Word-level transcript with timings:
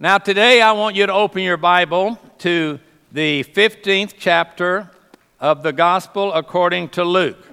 Now, 0.00 0.18
today 0.18 0.62
I 0.62 0.70
want 0.70 0.94
you 0.94 1.06
to 1.06 1.12
open 1.12 1.42
your 1.42 1.56
Bible 1.56 2.20
to 2.38 2.78
the 3.10 3.42
15th 3.42 4.14
chapter 4.16 4.92
of 5.40 5.64
the 5.64 5.72
Gospel 5.72 6.32
according 6.32 6.90
to 6.90 7.02
Luke. 7.02 7.44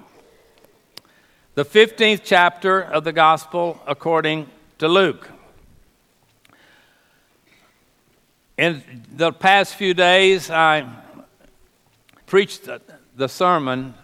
The 1.56 1.66
15th 1.66 2.22
chapter 2.24 2.84
of 2.84 3.04
the 3.04 3.12
Gospel 3.12 3.82
according 3.88 4.48
to 4.78 4.88
Luke. 4.88 5.28
In 8.60 8.84
the 9.12 9.32
past 9.32 9.74
few 9.74 9.96
days, 9.96 10.52
I 10.52 10.88
preached 12.28 12.70
the 13.16 13.28
sermon 13.28 13.96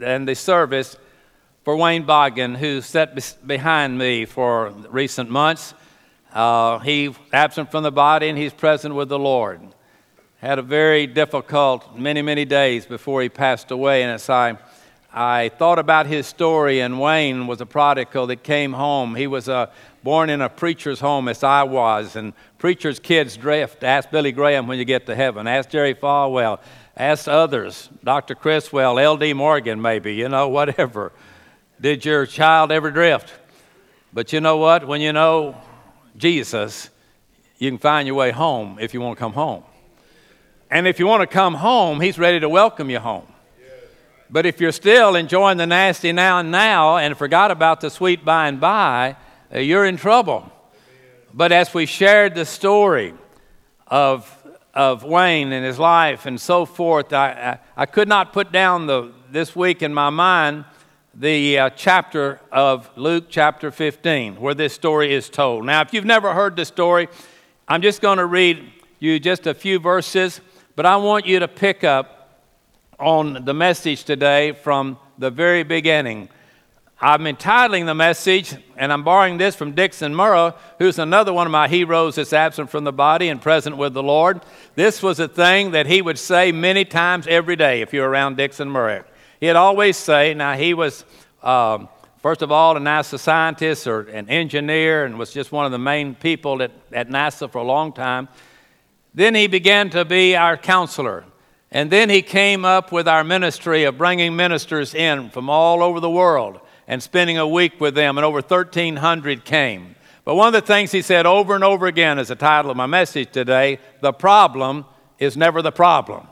and 0.00 0.28
the 0.28 0.36
service 0.36 0.96
for 1.64 1.74
Wayne 1.74 2.06
Boggin, 2.06 2.54
who 2.54 2.80
sat 2.80 3.44
behind 3.44 3.98
me 3.98 4.24
for 4.24 4.70
recent 4.88 5.30
months. 5.30 5.74
Uh, 6.36 6.78
he's 6.80 7.14
absent 7.32 7.70
from 7.70 7.82
the 7.82 7.90
body 7.90 8.28
and 8.28 8.36
he's 8.36 8.52
present 8.52 8.94
with 8.94 9.08
the 9.08 9.18
Lord. 9.18 9.58
Had 10.36 10.58
a 10.58 10.62
very 10.62 11.06
difficult 11.06 11.96
many, 11.96 12.20
many 12.20 12.44
days 12.44 12.84
before 12.84 13.22
he 13.22 13.30
passed 13.30 13.70
away. 13.70 14.02
And 14.02 14.12
as 14.12 14.28
I, 14.28 14.58
I 15.10 15.48
thought 15.48 15.78
about 15.78 16.06
his 16.06 16.26
story, 16.26 16.80
and 16.80 17.00
Wayne 17.00 17.46
was 17.46 17.62
a 17.62 17.64
prodigal 17.64 18.26
that 18.26 18.42
came 18.42 18.74
home. 18.74 19.14
He 19.14 19.26
was 19.26 19.48
uh, 19.48 19.70
born 20.02 20.28
in 20.28 20.42
a 20.42 20.50
preacher's 20.50 21.00
home, 21.00 21.26
as 21.28 21.42
I 21.42 21.62
was. 21.62 22.16
And 22.16 22.34
preacher's 22.58 22.98
kids 22.98 23.38
drift. 23.38 23.82
Ask 23.82 24.10
Billy 24.10 24.30
Graham 24.30 24.66
when 24.66 24.78
you 24.78 24.84
get 24.84 25.06
to 25.06 25.14
heaven. 25.14 25.46
Ask 25.46 25.70
Jerry 25.70 25.94
Falwell. 25.94 26.60
Ask 26.98 27.28
others. 27.28 27.88
Dr. 28.04 28.34
Criswell, 28.34 28.98
L.D. 28.98 29.32
Morgan, 29.32 29.80
maybe, 29.80 30.14
you 30.14 30.28
know, 30.28 30.48
whatever. 30.48 31.12
Did 31.80 32.04
your 32.04 32.26
child 32.26 32.72
ever 32.72 32.90
drift? 32.90 33.32
But 34.12 34.34
you 34.34 34.42
know 34.42 34.58
what? 34.58 34.86
When 34.86 35.00
you 35.00 35.14
know 35.14 35.56
Jesus, 36.16 36.90
you 37.58 37.70
can 37.70 37.78
find 37.78 38.06
your 38.06 38.16
way 38.16 38.30
home 38.30 38.78
if 38.80 38.94
you 38.94 39.00
want 39.00 39.18
to 39.18 39.20
come 39.20 39.32
home. 39.32 39.64
And 40.70 40.86
if 40.86 40.98
you 40.98 41.06
want 41.06 41.22
to 41.22 41.26
come 41.26 41.54
home, 41.54 42.00
He's 42.00 42.18
ready 42.18 42.40
to 42.40 42.48
welcome 42.48 42.90
you 42.90 42.98
home. 42.98 43.26
But 44.28 44.44
if 44.44 44.60
you're 44.60 44.72
still 44.72 45.14
enjoying 45.14 45.58
the 45.58 45.66
nasty 45.66 46.10
now 46.10 46.40
and 46.40 46.50
now 46.50 46.96
and 46.96 47.16
forgot 47.16 47.50
about 47.50 47.80
the 47.80 47.90
sweet 47.90 48.24
by 48.24 48.48
and 48.48 48.60
by, 48.60 49.16
uh, 49.54 49.60
you're 49.60 49.84
in 49.84 49.96
trouble. 49.96 50.50
But 51.32 51.52
as 51.52 51.72
we 51.72 51.86
shared 51.86 52.34
the 52.34 52.44
story 52.44 53.14
of, 53.86 54.28
of 54.74 55.04
Wayne 55.04 55.52
and 55.52 55.64
his 55.64 55.78
life 55.78 56.26
and 56.26 56.40
so 56.40 56.64
forth, 56.64 57.12
I, 57.12 57.58
I, 57.76 57.82
I 57.82 57.86
could 57.86 58.08
not 58.08 58.32
put 58.32 58.50
down 58.50 58.86
the, 58.86 59.12
this 59.30 59.54
week 59.54 59.82
in 59.82 59.94
my 59.94 60.10
mind 60.10 60.64
the 61.18 61.58
uh, 61.58 61.70
chapter 61.70 62.40
of 62.52 62.90
Luke, 62.94 63.26
chapter 63.30 63.70
15, 63.70 64.38
where 64.38 64.52
this 64.52 64.74
story 64.74 65.14
is 65.14 65.30
told. 65.30 65.64
Now, 65.64 65.80
if 65.80 65.94
you've 65.94 66.04
never 66.04 66.34
heard 66.34 66.56
the 66.56 66.64
story, 66.66 67.08
I'm 67.66 67.80
just 67.80 68.02
going 68.02 68.18
to 68.18 68.26
read 68.26 68.70
you 68.98 69.18
just 69.18 69.46
a 69.46 69.54
few 69.54 69.78
verses, 69.78 70.42
but 70.74 70.84
I 70.84 70.96
want 70.96 71.24
you 71.24 71.38
to 71.38 71.48
pick 71.48 71.84
up 71.84 72.44
on 73.00 73.46
the 73.46 73.54
message 73.54 74.04
today 74.04 74.52
from 74.52 74.98
the 75.16 75.30
very 75.30 75.62
beginning. 75.62 76.28
I'm 77.00 77.26
entitling 77.26 77.86
the 77.86 77.94
message, 77.94 78.54
and 78.76 78.92
I'm 78.92 79.02
borrowing 79.02 79.38
this 79.38 79.56
from 79.56 79.72
Dixon 79.72 80.14
Murrow, 80.14 80.54
who's 80.78 80.98
another 80.98 81.32
one 81.32 81.46
of 81.46 81.50
my 81.50 81.66
heroes 81.66 82.16
that's 82.16 82.34
absent 82.34 82.68
from 82.68 82.84
the 82.84 82.92
body 82.92 83.30
and 83.30 83.40
present 83.40 83.78
with 83.78 83.94
the 83.94 84.02
Lord. 84.02 84.42
This 84.74 85.02
was 85.02 85.18
a 85.18 85.28
thing 85.28 85.70
that 85.70 85.86
he 85.86 86.02
would 86.02 86.18
say 86.18 86.52
many 86.52 86.84
times 86.84 87.26
every 87.26 87.56
day 87.56 87.80
if 87.80 87.94
you're 87.94 88.08
around 88.08 88.36
Dixon 88.36 88.68
Murrow. 88.68 89.04
He'd 89.40 89.50
always 89.50 89.96
say, 89.96 90.34
now 90.34 90.54
he 90.54 90.74
was, 90.74 91.04
um, 91.42 91.88
first 92.18 92.42
of 92.42 92.50
all, 92.50 92.76
a 92.76 92.80
NASA 92.80 93.18
scientist 93.18 93.86
or 93.86 94.02
an 94.02 94.28
engineer 94.28 95.04
and 95.04 95.18
was 95.18 95.32
just 95.32 95.52
one 95.52 95.66
of 95.66 95.72
the 95.72 95.78
main 95.78 96.14
people 96.14 96.62
at, 96.62 96.72
at 96.92 97.08
NASA 97.08 97.50
for 97.50 97.58
a 97.58 97.64
long 97.64 97.92
time. 97.92 98.28
Then 99.14 99.34
he 99.34 99.46
began 99.46 99.90
to 99.90 100.04
be 100.04 100.36
our 100.36 100.56
counselor. 100.56 101.24
And 101.70 101.90
then 101.90 102.08
he 102.08 102.22
came 102.22 102.64
up 102.64 102.92
with 102.92 103.08
our 103.08 103.24
ministry 103.24 103.84
of 103.84 103.98
bringing 103.98 104.36
ministers 104.36 104.94
in 104.94 105.30
from 105.30 105.50
all 105.50 105.82
over 105.82 106.00
the 106.00 106.10
world 106.10 106.60
and 106.86 107.02
spending 107.02 107.36
a 107.36 107.48
week 107.48 107.80
with 107.80 107.94
them, 107.94 108.16
and 108.16 108.24
over 108.24 108.40
1,300 108.40 109.44
came. 109.44 109.96
But 110.24 110.36
one 110.36 110.48
of 110.48 110.52
the 110.52 110.60
things 110.60 110.92
he 110.92 111.02
said 111.02 111.26
over 111.26 111.54
and 111.54 111.64
over 111.64 111.86
again 111.86 112.18
is 112.18 112.28
the 112.28 112.36
title 112.36 112.70
of 112.70 112.76
my 112.76 112.86
message 112.86 113.32
today 113.32 113.78
the 114.00 114.12
problem 114.12 114.84
is 115.18 115.36
never 115.36 115.62
the 115.62 115.72
problem. 115.72 116.26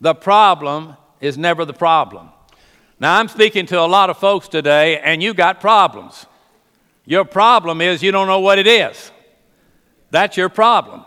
The 0.00 0.14
problem 0.14 0.96
is 1.20 1.36
never 1.38 1.64
the 1.64 1.72
problem. 1.72 2.30
Now, 2.98 3.18
I'm 3.18 3.28
speaking 3.28 3.66
to 3.66 3.80
a 3.80 3.86
lot 3.86 4.10
of 4.10 4.18
folks 4.18 4.48
today, 4.48 4.98
and 4.98 5.22
you 5.22 5.32
got 5.32 5.60
problems. 5.60 6.26
Your 7.06 7.24
problem 7.24 7.80
is 7.80 8.02
you 8.02 8.12
don't 8.12 8.26
know 8.26 8.40
what 8.40 8.58
it 8.58 8.66
is. 8.66 9.10
That's 10.10 10.36
your 10.36 10.48
problem. 10.48 11.04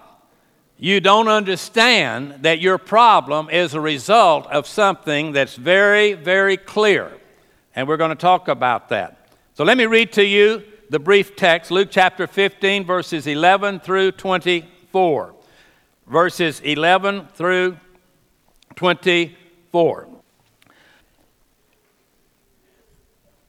You 0.77 0.99
don't 0.99 1.27
understand 1.27 2.39
that 2.41 2.59
your 2.59 2.77
problem 2.77 3.49
is 3.49 3.73
a 3.73 3.79
result 3.79 4.47
of 4.47 4.65
something 4.67 5.33
that's 5.33 5.55
very, 5.55 6.13
very 6.13 6.57
clear. 6.57 7.11
And 7.75 7.87
we're 7.87 7.97
going 7.97 8.09
to 8.09 8.15
talk 8.15 8.47
about 8.47 8.89
that. 8.89 9.29
So 9.53 9.63
let 9.63 9.77
me 9.77 9.85
read 9.85 10.11
to 10.13 10.25
you 10.25 10.63
the 10.89 10.99
brief 10.99 11.35
text 11.35 11.69
Luke 11.69 11.89
chapter 11.91 12.27
15, 12.27 12.85
verses 12.85 13.27
11 13.27 13.81
through 13.81 14.13
24. 14.13 15.35
Verses 16.07 16.59
11 16.61 17.27
through 17.33 17.77
24. 18.75 19.42
4. 19.73 20.07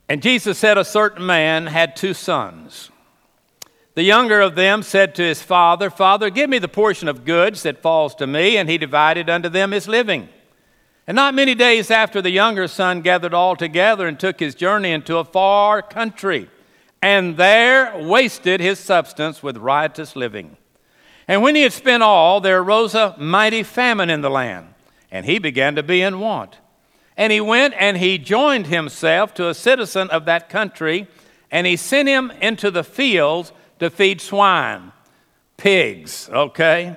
And 0.08 0.22
Jesus 0.22 0.58
said, 0.58 0.78
A 0.78 0.84
certain 0.84 1.24
man 1.24 1.66
had 1.66 1.94
two 1.94 2.14
sons. 2.14 2.90
The 3.94 4.04
younger 4.04 4.40
of 4.40 4.54
them 4.54 4.82
said 4.82 5.14
to 5.14 5.22
his 5.22 5.42
father, 5.42 5.90
Father, 5.90 6.30
give 6.30 6.48
me 6.48 6.58
the 6.58 6.66
portion 6.66 7.08
of 7.08 7.26
goods 7.26 7.62
that 7.62 7.82
falls 7.82 8.14
to 8.16 8.26
me. 8.26 8.56
And 8.56 8.70
he 8.70 8.78
divided 8.78 9.28
unto 9.28 9.50
them 9.50 9.72
his 9.72 9.86
living. 9.86 10.30
And 11.06 11.14
not 11.14 11.34
many 11.34 11.54
days 11.54 11.90
after, 11.90 12.22
the 12.22 12.30
younger 12.30 12.68
son 12.68 13.02
gathered 13.02 13.34
all 13.34 13.54
together 13.54 14.08
and 14.08 14.18
took 14.18 14.40
his 14.40 14.54
journey 14.54 14.92
into 14.92 15.18
a 15.18 15.24
far 15.24 15.82
country, 15.82 16.48
and 17.02 17.36
there 17.36 17.94
wasted 17.98 18.62
his 18.62 18.78
substance 18.78 19.42
with 19.42 19.58
riotous 19.58 20.16
living. 20.16 20.56
And 21.28 21.42
when 21.42 21.54
he 21.54 21.60
had 21.60 21.74
spent 21.74 22.02
all, 22.02 22.40
there 22.40 22.60
arose 22.60 22.94
a 22.94 23.14
mighty 23.18 23.62
famine 23.62 24.08
in 24.08 24.22
the 24.22 24.30
land 24.30 24.73
and 25.14 25.24
he 25.26 25.38
began 25.38 25.76
to 25.76 25.82
be 25.84 26.02
in 26.02 26.18
want. 26.18 26.58
And 27.16 27.32
he 27.32 27.40
went 27.40 27.72
and 27.78 27.96
he 27.96 28.18
joined 28.18 28.66
himself 28.66 29.32
to 29.34 29.48
a 29.48 29.54
citizen 29.54 30.10
of 30.10 30.24
that 30.24 30.48
country, 30.48 31.06
and 31.52 31.68
he 31.68 31.76
sent 31.76 32.08
him 32.08 32.32
into 32.42 32.68
the 32.68 32.82
fields 32.82 33.52
to 33.78 33.90
feed 33.90 34.20
swine, 34.20 34.90
pigs, 35.56 36.28
okay? 36.30 36.96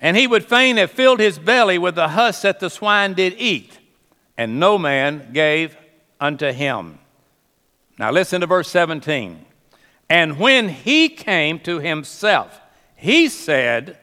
And 0.00 0.16
he 0.16 0.26
would 0.26 0.46
fain 0.46 0.78
have 0.78 0.90
filled 0.90 1.20
his 1.20 1.38
belly 1.38 1.76
with 1.76 1.96
the 1.96 2.08
husk 2.08 2.42
that 2.42 2.60
the 2.60 2.70
swine 2.70 3.12
did 3.12 3.34
eat, 3.36 3.78
and 4.38 4.58
no 4.58 4.78
man 4.78 5.28
gave 5.34 5.76
unto 6.18 6.52
him. 6.52 6.98
Now 7.98 8.10
listen 8.10 8.40
to 8.40 8.46
verse 8.46 8.70
17. 8.70 9.44
And 10.08 10.38
when 10.38 10.70
he 10.70 11.10
came 11.10 11.60
to 11.60 11.78
himself, 11.78 12.58
he 12.96 13.28
said, 13.28 13.98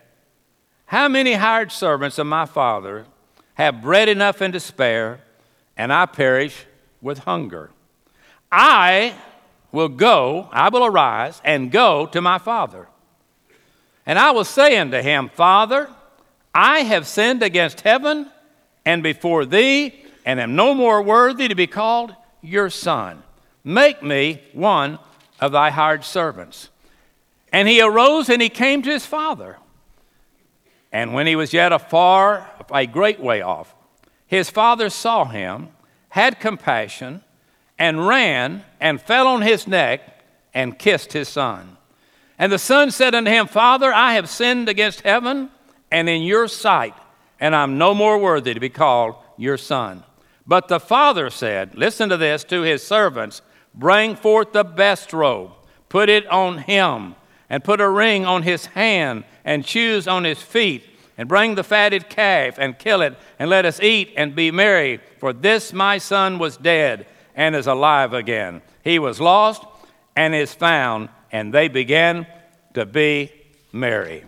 How 0.85 1.07
many 1.07 1.33
hired 1.33 1.71
servants 1.71 2.19
of 2.19 2.27
my 2.27 2.45
father 2.45 3.07
have 3.57 3.81
bread 3.81 4.07
enough 4.07 4.39
and 4.39 4.53
to 4.53 4.59
spare, 4.59 5.19
and 5.75 5.91
I 5.91 6.05
perish 6.05 6.65
with 7.01 7.17
hunger. 7.19 7.71
I 8.51 9.15
will 9.71 9.89
go, 9.89 10.47
I 10.51 10.69
will 10.69 10.85
arise 10.85 11.41
and 11.43 11.71
go 11.71 12.05
to 12.05 12.21
my 12.21 12.37
father. 12.37 12.87
And 14.05 14.19
I 14.19 14.29
will 14.29 14.43
say 14.43 14.77
unto 14.77 15.01
him, 15.01 15.29
Father, 15.29 15.89
I 16.53 16.81
have 16.81 17.07
sinned 17.07 17.41
against 17.41 17.81
heaven 17.81 18.29
and 18.85 19.01
before 19.01 19.43
thee, 19.43 20.05
and 20.23 20.39
am 20.39 20.55
no 20.55 20.75
more 20.75 21.01
worthy 21.01 21.47
to 21.47 21.55
be 21.55 21.67
called 21.67 22.15
your 22.43 22.69
son. 22.69 23.23
Make 23.63 24.03
me 24.03 24.39
one 24.53 24.99
of 25.41 25.51
thy 25.51 25.71
hired 25.71 26.03
servants. 26.03 26.69
And 27.51 27.67
he 27.67 27.81
arose 27.81 28.29
and 28.29 28.39
he 28.39 28.49
came 28.49 28.83
to 28.83 28.91
his 28.91 29.07
father. 29.07 29.57
And 30.91 31.15
when 31.15 31.25
he 31.25 31.35
was 31.35 31.53
yet 31.53 31.71
a 31.71 31.79
a 32.73 32.85
great 32.85 33.19
way 33.19 33.41
off, 33.41 33.75
his 34.25 34.49
father 34.49 34.89
saw 34.89 35.25
him, 35.25 35.69
had 36.09 36.39
compassion, 36.39 37.23
and 37.79 38.07
ran 38.07 38.63
and 38.79 39.01
fell 39.01 39.27
on 39.27 39.41
his 39.41 39.67
neck 39.67 40.01
and 40.53 40.77
kissed 40.77 41.13
his 41.13 41.29
son. 41.29 41.77
And 42.39 42.51
the 42.51 42.59
son 42.59 42.91
said 42.91 43.15
unto 43.15 43.31
him, 43.31 43.47
Father, 43.47 43.93
I 43.93 44.13
have 44.13 44.29
sinned 44.29 44.69
against 44.69 45.01
heaven 45.01 45.49
and 45.91 46.09
in 46.09 46.21
your 46.21 46.47
sight, 46.47 46.93
and 47.39 47.55
I'm 47.55 47.77
no 47.77 47.93
more 47.93 48.17
worthy 48.17 48.53
to 48.53 48.59
be 48.59 48.69
called 48.69 49.15
your 49.37 49.57
son. 49.57 50.03
But 50.45 50.67
the 50.67 50.79
father 50.79 51.29
said, 51.29 51.75
Listen 51.75 52.09
to 52.09 52.17
this, 52.17 52.43
to 52.45 52.61
his 52.61 52.85
servants, 52.85 53.41
Bring 53.73 54.15
forth 54.15 54.53
the 54.53 54.63
best 54.63 55.13
robe, 55.13 55.51
put 55.87 56.09
it 56.09 56.25
on 56.27 56.59
him, 56.59 57.15
and 57.49 57.63
put 57.63 57.79
a 57.79 57.89
ring 57.89 58.25
on 58.25 58.43
his 58.43 58.67
hand 58.67 59.23
and 59.45 59.65
shoes 59.65 60.07
on 60.07 60.23
his 60.23 60.41
feet, 60.41 60.83
and 61.17 61.27
bring 61.27 61.55
the 61.55 61.63
fatted 61.63 62.09
calf 62.09 62.57
and 62.57 62.77
kill 62.77 63.01
it, 63.01 63.17
and 63.39 63.49
let 63.49 63.65
us 63.65 63.79
eat 63.81 64.13
and 64.15 64.35
be 64.35 64.51
merry. 64.51 64.99
For 65.17 65.33
this 65.33 65.73
my 65.73 65.97
son 65.97 66.37
was 66.37 66.57
dead 66.57 67.07
and 67.35 67.55
is 67.55 67.67
alive 67.67 68.13
again. 68.13 68.61
He 68.83 68.99
was 68.99 69.19
lost 69.19 69.63
and 70.15 70.35
is 70.35 70.53
found, 70.53 71.09
and 71.31 71.53
they 71.53 71.67
began 71.67 72.27
to 72.73 72.85
be 72.85 73.31
merry. 73.71 74.23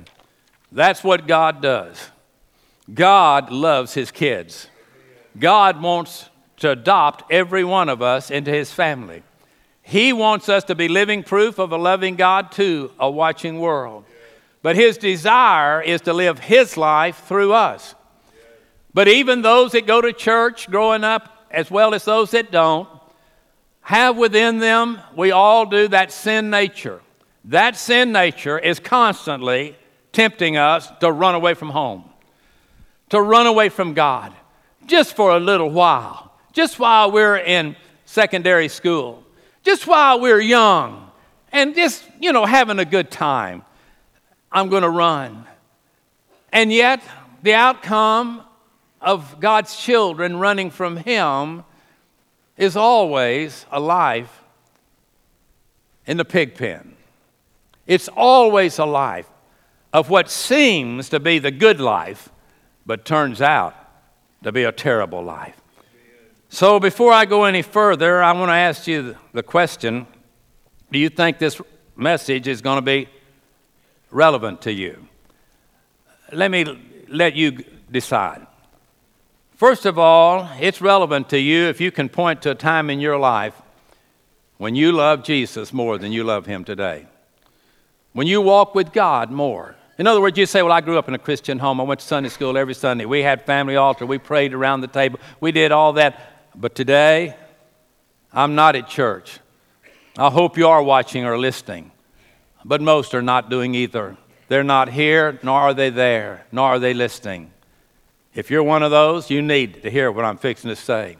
That's 0.71 1.03
what 1.03 1.27
God 1.27 1.61
does. 1.61 2.09
God 2.93 3.51
loves 3.51 3.93
his 3.93 4.11
kids. 4.11 4.67
God 5.37 5.81
wants 5.81 6.29
to 6.57 6.71
adopt 6.71 7.31
every 7.31 7.63
one 7.63 7.89
of 7.89 8.01
us 8.01 8.31
into 8.31 8.51
his 8.51 8.71
family. 8.71 9.23
He 9.81 10.13
wants 10.13 10.49
us 10.49 10.63
to 10.65 10.75
be 10.75 10.87
living 10.87 11.23
proof 11.23 11.57
of 11.57 11.71
a 11.71 11.77
loving 11.77 12.15
God 12.15 12.51
to 12.53 12.91
a 12.99 13.09
watching 13.09 13.59
world. 13.59 14.05
But 14.61 14.75
his 14.75 14.97
desire 14.97 15.81
is 15.81 16.01
to 16.01 16.13
live 16.13 16.39
his 16.39 16.75
life 16.75 17.23
through 17.25 17.53
us. 17.53 17.95
But 18.93 19.07
even 19.07 19.41
those 19.41 19.71
that 19.71 19.87
go 19.87 20.01
to 20.01 20.11
church 20.11 20.69
growing 20.69 21.03
up, 21.03 21.47
as 21.51 21.71
well 21.71 21.93
as 21.93 22.05
those 22.05 22.31
that 22.31 22.51
don't, 22.51 22.87
have 23.81 24.17
within 24.17 24.59
them, 24.59 24.99
we 25.15 25.31
all 25.31 25.65
do, 25.65 25.87
that 25.87 26.11
sin 26.11 26.49
nature. 26.49 27.01
That 27.45 27.75
sin 27.75 28.11
nature 28.11 28.59
is 28.59 28.79
constantly 28.79 29.75
tempting 30.11 30.57
us 30.57 30.91
to 30.99 31.11
run 31.11 31.35
away 31.35 31.53
from 31.53 31.69
home, 31.69 32.03
to 33.09 33.21
run 33.21 33.47
away 33.47 33.69
from 33.69 33.93
God, 33.93 34.33
just 34.85 35.15
for 35.15 35.35
a 35.35 35.39
little 35.39 35.69
while, 35.69 36.33
just 36.51 36.79
while 36.79 37.11
we're 37.11 37.37
in 37.37 37.75
secondary 38.05 38.67
school, 38.67 39.23
just 39.63 39.87
while 39.87 40.19
we're 40.19 40.41
young, 40.41 41.09
and 41.51 41.75
just, 41.75 42.03
you 42.19 42.33
know, 42.33 42.45
having 42.45 42.79
a 42.79 42.85
good 42.85 43.09
time. 43.09 43.63
I'm 44.51 44.69
going 44.69 44.83
to 44.83 44.89
run. 44.89 45.45
And 46.51 46.71
yet, 46.71 47.03
the 47.43 47.53
outcome 47.53 48.41
of 49.01 49.39
God's 49.39 49.75
children 49.77 50.37
running 50.37 50.71
from 50.71 50.97
Him 50.97 51.63
is 52.57 52.75
always 52.75 53.65
a 53.71 53.79
life 53.79 54.43
in 56.05 56.17
the 56.17 56.25
pig 56.25 56.55
pen. 56.55 56.95
It's 57.85 58.09
always 58.09 58.77
a 58.79 58.85
life 58.85 59.27
of 59.93 60.09
what 60.09 60.29
seems 60.29 61.09
to 61.09 61.19
be 61.19 61.39
the 61.39 61.51
good 61.51 61.79
life, 61.79 62.29
but 62.85 63.05
turns 63.05 63.41
out 63.41 63.75
to 64.43 64.51
be 64.51 64.63
a 64.63 64.71
terrible 64.71 65.23
life. 65.23 65.59
So, 66.49 66.79
before 66.79 67.13
I 67.13 67.25
go 67.25 67.43
any 67.43 67.61
further, 67.61 68.23
I 68.23 68.31
want 68.31 68.49
to 68.49 68.53
ask 68.53 68.87
you 68.87 69.15
the 69.33 69.43
question 69.43 70.07
Do 70.91 70.97
you 70.97 71.09
think 71.09 71.37
this 71.37 71.61
message 71.95 72.47
is 72.47 72.61
going 72.61 72.77
to 72.77 72.81
be 72.81 73.07
relevant 74.11 74.61
to 74.63 74.71
you? 74.71 75.07
Let 76.31 76.51
me 76.51 76.65
let 77.07 77.35
you 77.35 77.63
decide. 77.91 78.45
First 79.55 79.85
of 79.85 79.99
all, 79.99 80.49
it's 80.59 80.79
relevant 80.79 81.29
to 81.29 81.39
you 81.39 81.65
if 81.65 81.81
you 81.81 81.91
can 81.91 82.07
point 82.07 82.41
to 82.43 82.51
a 82.51 82.55
time 82.55 82.89
in 82.89 82.99
your 82.99 83.17
life 83.17 83.53
when 84.57 84.75
you 84.75 84.91
love 84.91 85.23
Jesus 85.23 85.73
more 85.73 85.97
than 85.97 86.11
you 86.11 86.23
love 86.23 86.45
Him 86.45 86.63
today. 86.63 87.07
When 88.13 88.27
you 88.27 88.41
walk 88.41 88.75
with 88.75 88.93
God 88.93 89.31
more. 89.31 89.75
In 89.97 90.07
other 90.07 90.21
words, 90.21 90.37
you 90.37 90.45
say, 90.45 90.61
Well, 90.61 90.71
I 90.71 90.81
grew 90.81 90.97
up 90.97 91.07
in 91.07 91.13
a 91.13 91.19
Christian 91.19 91.59
home. 91.59 91.81
I 91.81 91.83
went 91.83 91.99
to 91.99 92.05
Sunday 92.05 92.29
school 92.29 92.57
every 92.57 92.73
Sunday. 92.73 93.05
We 93.05 93.21
had 93.21 93.45
family 93.45 93.75
altar. 93.75 94.05
We 94.05 94.17
prayed 94.17 94.53
around 94.53 94.81
the 94.81 94.87
table. 94.87 95.19
We 95.41 95.51
did 95.51 95.71
all 95.71 95.93
that. 95.93 96.51
But 96.55 96.73
today, 96.73 97.35
I'm 98.31 98.55
not 98.55 98.75
at 98.75 98.87
church. 98.87 99.39
I 100.17 100.29
hope 100.29 100.57
you 100.57 100.67
are 100.67 100.81
watching 100.81 101.25
or 101.25 101.37
listening. 101.37 101.91
But 102.65 102.81
most 102.81 103.13
are 103.13 103.21
not 103.21 103.49
doing 103.49 103.73
either. 103.75 104.17
They're 104.47 104.63
not 104.63 104.89
here, 104.89 105.39
nor 105.43 105.59
are 105.59 105.73
they 105.73 105.89
there, 105.89 106.45
nor 106.51 106.69
are 106.69 106.79
they 106.79 106.93
listening. 106.93 107.51
If 108.33 108.49
you're 108.49 108.63
one 108.63 108.83
of 108.83 108.91
those, 108.91 109.29
you 109.29 109.41
need 109.41 109.83
to 109.83 109.91
hear 109.91 110.11
what 110.11 110.25
I'm 110.25 110.37
fixing 110.37 110.69
to 110.69 110.75
say. 110.75 111.17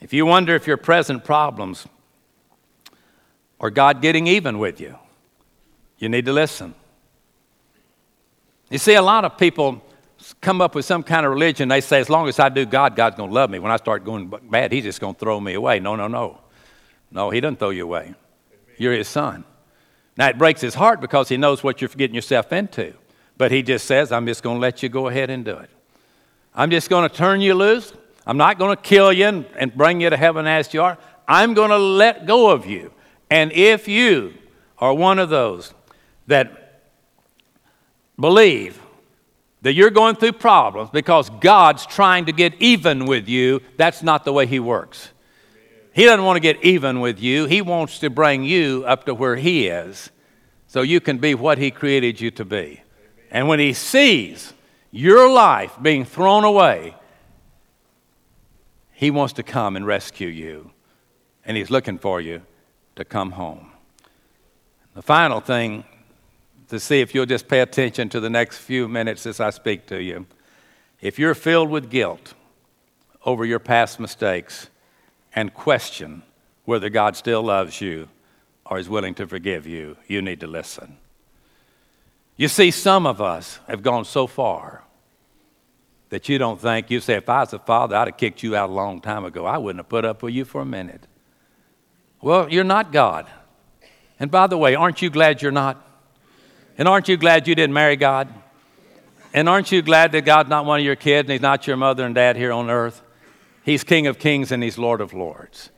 If 0.00 0.12
you 0.12 0.26
wonder 0.26 0.54
if 0.54 0.66
your 0.66 0.76
present 0.76 1.24
problems 1.24 1.86
are 3.60 3.70
God 3.70 4.00
getting 4.00 4.26
even 4.26 4.58
with 4.58 4.80
you, 4.80 4.96
you 5.98 6.08
need 6.08 6.26
to 6.26 6.32
listen. 6.32 6.74
You 8.70 8.78
see, 8.78 8.94
a 8.94 9.02
lot 9.02 9.24
of 9.24 9.38
people 9.38 9.82
come 10.40 10.60
up 10.60 10.74
with 10.74 10.84
some 10.84 11.02
kind 11.02 11.24
of 11.24 11.32
religion. 11.32 11.68
They 11.68 11.80
say, 11.80 12.00
as 12.00 12.10
long 12.10 12.28
as 12.28 12.38
I 12.38 12.48
do 12.48 12.66
God, 12.66 12.94
God's 12.94 13.16
going 13.16 13.30
to 13.30 13.34
love 13.34 13.50
me. 13.50 13.58
When 13.58 13.72
I 13.72 13.76
start 13.76 14.04
going 14.04 14.32
bad, 14.50 14.72
He's 14.72 14.84
just 14.84 15.00
going 15.00 15.14
to 15.14 15.18
throw 15.18 15.40
me 15.40 15.54
away. 15.54 15.80
No, 15.80 15.96
no, 15.96 16.08
no. 16.08 16.40
No, 17.10 17.30
He 17.30 17.40
doesn't 17.40 17.58
throw 17.58 17.70
you 17.70 17.84
away. 17.84 18.14
You're 18.76 18.92
His 18.92 19.08
son. 19.08 19.44
Now, 20.18 20.28
it 20.28 20.36
breaks 20.36 20.60
His 20.60 20.74
heart 20.74 21.00
because 21.00 21.28
He 21.28 21.36
knows 21.36 21.62
what 21.62 21.80
you're 21.80 21.88
getting 21.88 22.16
yourself 22.16 22.52
into. 22.52 22.92
But 23.38 23.52
He 23.52 23.62
just 23.62 23.86
says, 23.86 24.10
I'm 24.10 24.26
just 24.26 24.42
going 24.42 24.56
to 24.56 24.60
let 24.60 24.82
you 24.82 24.88
go 24.88 25.06
ahead 25.06 25.30
and 25.30 25.44
do 25.44 25.56
it. 25.56 25.70
I'm 26.54 26.70
just 26.70 26.90
going 26.90 27.08
to 27.08 27.14
turn 27.14 27.40
you 27.40 27.54
loose. 27.54 27.92
I'm 28.26 28.36
not 28.36 28.58
going 28.58 28.76
to 28.76 28.82
kill 28.82 29.12
you 29.12 29.26
and, 29.26 29.46
and 29.56 29.74
bring 29.74 30.00
you 30.00 30.10
to 30.10 30.16
heaven 30.16 30.46
as 30.46 30.74
you 30.74 30.82
are. 30.82 30.98
I'm 31.28 31.54
going 31.54 31.70
to 31.70 31.78
let 31.78 32.26
go 32.26 32.50
of 32.50 32.66
you. 32.66 32.92
And 33.30 33.52
if 33.52 33.86
you 33.86 34.34
are 34.78 34.92
one 34.92 35.20
of 35.20 35.28
those 35.28 35.72
that 36.26 36.82
believe 38.18 38.82
that 39.62 39.74
you're 39.74 39.90
going 39.90 40.16
through 40.16 40.32
problems 40.32 40.90
because 40.90 41.30
God's 41.30 41.86
trying 41.86 42.26
to 42.26 42.32
get 42.32 42.54
even 42.60 43.06
with 43.06 43.28
you, 43.28 43.60
that's 43.76 44.02
not 44.02 44.24
the 44.24 44.32
way 44.32 44.46
He 44.46 44.58
works. 44.58 45.10
He 45.98 46.04
doesn't 46.04 46.24
want 46.24 46.36
to 46.36 46.40
get 46.40 46.62
even 46.62 47.00
with 47.00 47.18
you, 47.18 47.46
He 47.46 47.60
wants 47.60 47.98
to 47.98 48.08
bring 48.08 48.44
you 48.44 48.84
up 48.86 49.04
to 49.06 49.14
where 49.16 49.34
He 49.34 49.66
is 49.66 50.10
so 50.68 50.82
you 50.82 51.00
can 51.00 51.18
be 51.18 51.34
what 51.34 51.58
He 51.58 51.72
created 51.72 52.20
you 52.20 52.30
to 52.30 52.44
be. 52.44 52.82
And 53.32 53.48
when 53.48 53.58
He 53.58 53.72
sees 53.72 54.52
your 54.92 55.28
life 55.28 55.76
being 55.82 56.04
thrown 56.04 56.44
away, 56.44 56.94
He 58.92 59.10
wants 59.10 59.32
to 59.32 59.42
come 59.42 59.74
and 59.74 59.84
rescue 59.84 60.28
you. 60.28 60.70
And 61.44 61.56
He's 61.56 61.68
looking 61.68 61.98
for 61.98 62.20
you 62.20 62.42
to 62.94 63.04
come 63.04 63.32
home. 63.32 63.72
The 64.94 65.02
final 65.02 65.40
thing 65.40 65.84
to 66.68 66.78
see 66.78 67.00
if 67.00 67.12
you'll 67.12 67.26
just 67.26 67.48
pay 67.48 67.58
attention 67.58 68.08
to 68.10 68.20
the 68.20 68.30
next 68.30 68.58
few 68.58 68.86
minutes 68.86 69.26
as 69.26 69.40
I 69.40 69.50
speak 69.50 69.86
to 69.86 70.00
you. 70.00 70.26
If 71.00 71.18
you're 71.18 71.34
filled 71.34 71.70
with 71.70 71.90
guilt 71.90 72.34
over 73.24 73.44
your 73.44 73.58
past 73.58 73.98
mistakes 73.98 74.68
and 75.34 75.52
question 75.52 76.22
whether 76.64 76.88
God 76.88 77.16
still 77.16 77.42
loves 77.42 77.80
you 77.80 78.08
or 78.66 78.78
is 78.78 78.88
willing 78.88 79.14
to 79.14 79.26
forgive 79.26 79.66
you, 79.66 79.96
you 80.06 80.20
need 80.20 80.40
to 80.40 80.46
listen. 80.46 80.98
You 82.36 82.48
see, 82.48 82.70
some 82.70 83.06
of 83.06 83.20
us 83.20 83.58
have 83.66 83.82
gone 83.82 84.04
so 84.04 84.26
far 84.26 84.82
that 86.10 86.28
you 86.28 86.38
don't 86.38 86.60
think, 86.60 86.90
you 86.90 87.00
say, 87.00 87.14
if 87.14 87.28
I 87.28 87.40
was 87.40 87.52
a 87.52 87.58
father, 87.58 87.96
I'd 87.96 88.08
have 88.08 88.16
kicked 88.16 88.42
you 88.42 88.54
out 88.56 88.70
a 88.70 88.72
long 88.72 89.00
time 89.00 89.24
ago. 89.24 89.44
I 89.44 89.58
wouldn't 89.58 89.80
have 89.80 89.88
put 89.88 90.04
up 90.04 90.22
with 90.22 90.34
you 90.34 90.44
for 90.44 90.60
a 90.60 90.66
minute. 90.66 91.06
Well, 92.20 92.50
you're 92.50 92.64
not 92.64 92.92
God. 92.92 93.26
And 94.20 94.30
by 94.30 94.46
the 94.46 94.58
way, 94.58 94.74
aren't 94.74 95.02
you 95.02 95.10
glad 95.10 95.42
you're 95.42 95.52
not? 95.52 95.84
And 96.76 96.88
aren't 96.88 97.08
you 97.08 97.16
glad 97.16 97.48
you 97.48 97.54
didn't 97.54 97.74
marry 97.74 97.96
God? 97.96 98.32
And 99.34 99.48
aren't 99.48 99.70
you 99.72 99.82
glad 99.82 100.12
that 100.12 100.24
God's 100.24 100.48
not 100.48 100.64
one 100.64 100.80
of 100.80 100.86
your 100.86 100.96
kids 100.96 101.26
and 101.26 101.32
He's 101.32 101.42
not 101.42 101.66
your 101.66 101.76
mother 101.76 102.04
and 102.04 102.14
dad 102.14 102.36
here 102.36 102.52
on 102.52 102.70
earth? 102.70 103.02
He's 103.68 103.84
King 103.84 104.06
of 104.06 104.18
kings 104.18 104.50
and 104.50 104.62
He's 104.62 104.78
Lord 104.78 105.02
of 105.02 105.12
lords. 105.12 105.68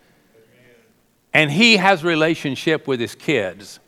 And 1.35 1.51
He 1.51 1.77
has 1.79 2.05
relationship 2.05 2.87
with 2.87 3.01
His 3.01 3.17
kids 3.17 3.81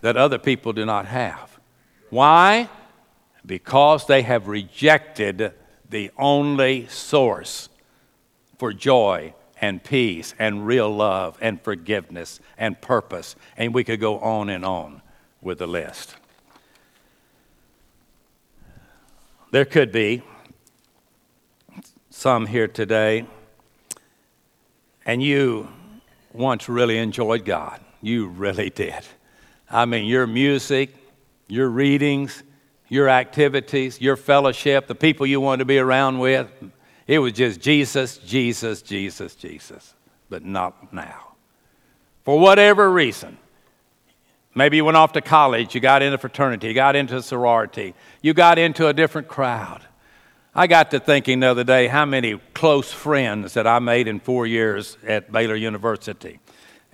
that 0.00 0.16
other 0.16 0.38
people 0.38 0.72
do 0.72 0.86
not 0.86 1.06
have. 1.06 1.58
Why? 2.10 2.68
Because 3.44 4.06
they 4.06 4.22
have 4.22 4.46
rejected 4.46 5.52
the 5.88 6.12
only 6.16 6.86
source 6.86 7.68
for 8.58 8.72
joy 8.72 9.34
and 9.60 9.82
peace 9.82 10.32
and 10.38 10.64
real 10.64 10.88
love 10.88 11.36
and 11.40 11.60
forgiveness 11.60 12.38
and 12.56 12.80
purpose. 12.80 13.34
And 13.56 13.74
we 13.74 13.82
could 13.82 13.98
go 13.98 14.20
on 14.20 14.48
and 14.48 14.64
on 14.64 15.02
with 15.42 15.58
the 15.58 15.66
list. 15.66 16.14
There 19.50 19.64
could 19.64 19.90
be 19.90 20.22
some 22.10 22.46
here 22.46 22.68
today, 22.68 23.24
and 25.06 25.22
you 25.22 25.68
once 26.32 26.68
really 26.68 26.98
enjoyed 26.98 27.44
God. 27.44 27.80
You 28.02 28.26
really 28.26 28.70
did. 28.70 29.04
I 29.70 29.84
mean, 29.84 30.04
your 30.06 30.26
music, 30.26 30.94
your 31.46 31.68
readings, 31.68 32.42
your 32.88 33.08
activities, 33.08 34.00
your 34.00 34.16
fellowship, 34.16 34.88
the 34.88 34.94
people 34.94 35.24
you 35.24 35.40
wanted 35.40 35.60
to 35.60 35.64
be 35.64 35.78
around 35.78 36.18
with. 36.18 36.50
It 37.06 37.20
was 37.20 37.32
just 37.32 37.60
Jesus, 37.60 38.18
Jesus, 38.18 38.82
Jesus, 38.82 39.34
Jesus, 39.36 39.94
but 40.28 40.44
not 40.44 40.92
now. 40.92 41.34
For 42.24 42.38
whatever 42.38 42.90
reason, 42.90 43.38
maybe 44.54 44.76
you 44.76 44.84
went 44.84 44.96
off 44.96 45.12
to 45.12 45.20
college, 45.20 45.74
you 45.74 45.80
got 45.80 46.02
into 46.02 46.18
fraternity, 46.18 46.68
you 46.68 46.74
got 46.74 46.96
into 46.96 47.22
sorority, 47.22 47.94
you 48.20 48.34
got 48.34 48.58
into 48.58 48.88
a 48.88 48.92
different 48.92 49.28
crowd. 49.28 49.82
I 50.54 50.66
got 50.66 50.90
to 50.90 50.98
thinking 50.98 51.40
the 51.40 51.46
other 51.46 51.62
day 51.62 51.86
how 51.86 52.04
many 52.04 52.36
close 52.54 52.90
friends 52.90 53.54
that 53.54 53.68
I 53.68 53.78
made 53.78 54.08
in 54.08 54.18
four 54.18 54.48
years 54.48 54.98
at 55.06 55.30
Baylor 55.30 55.54
University. 55.54 56.40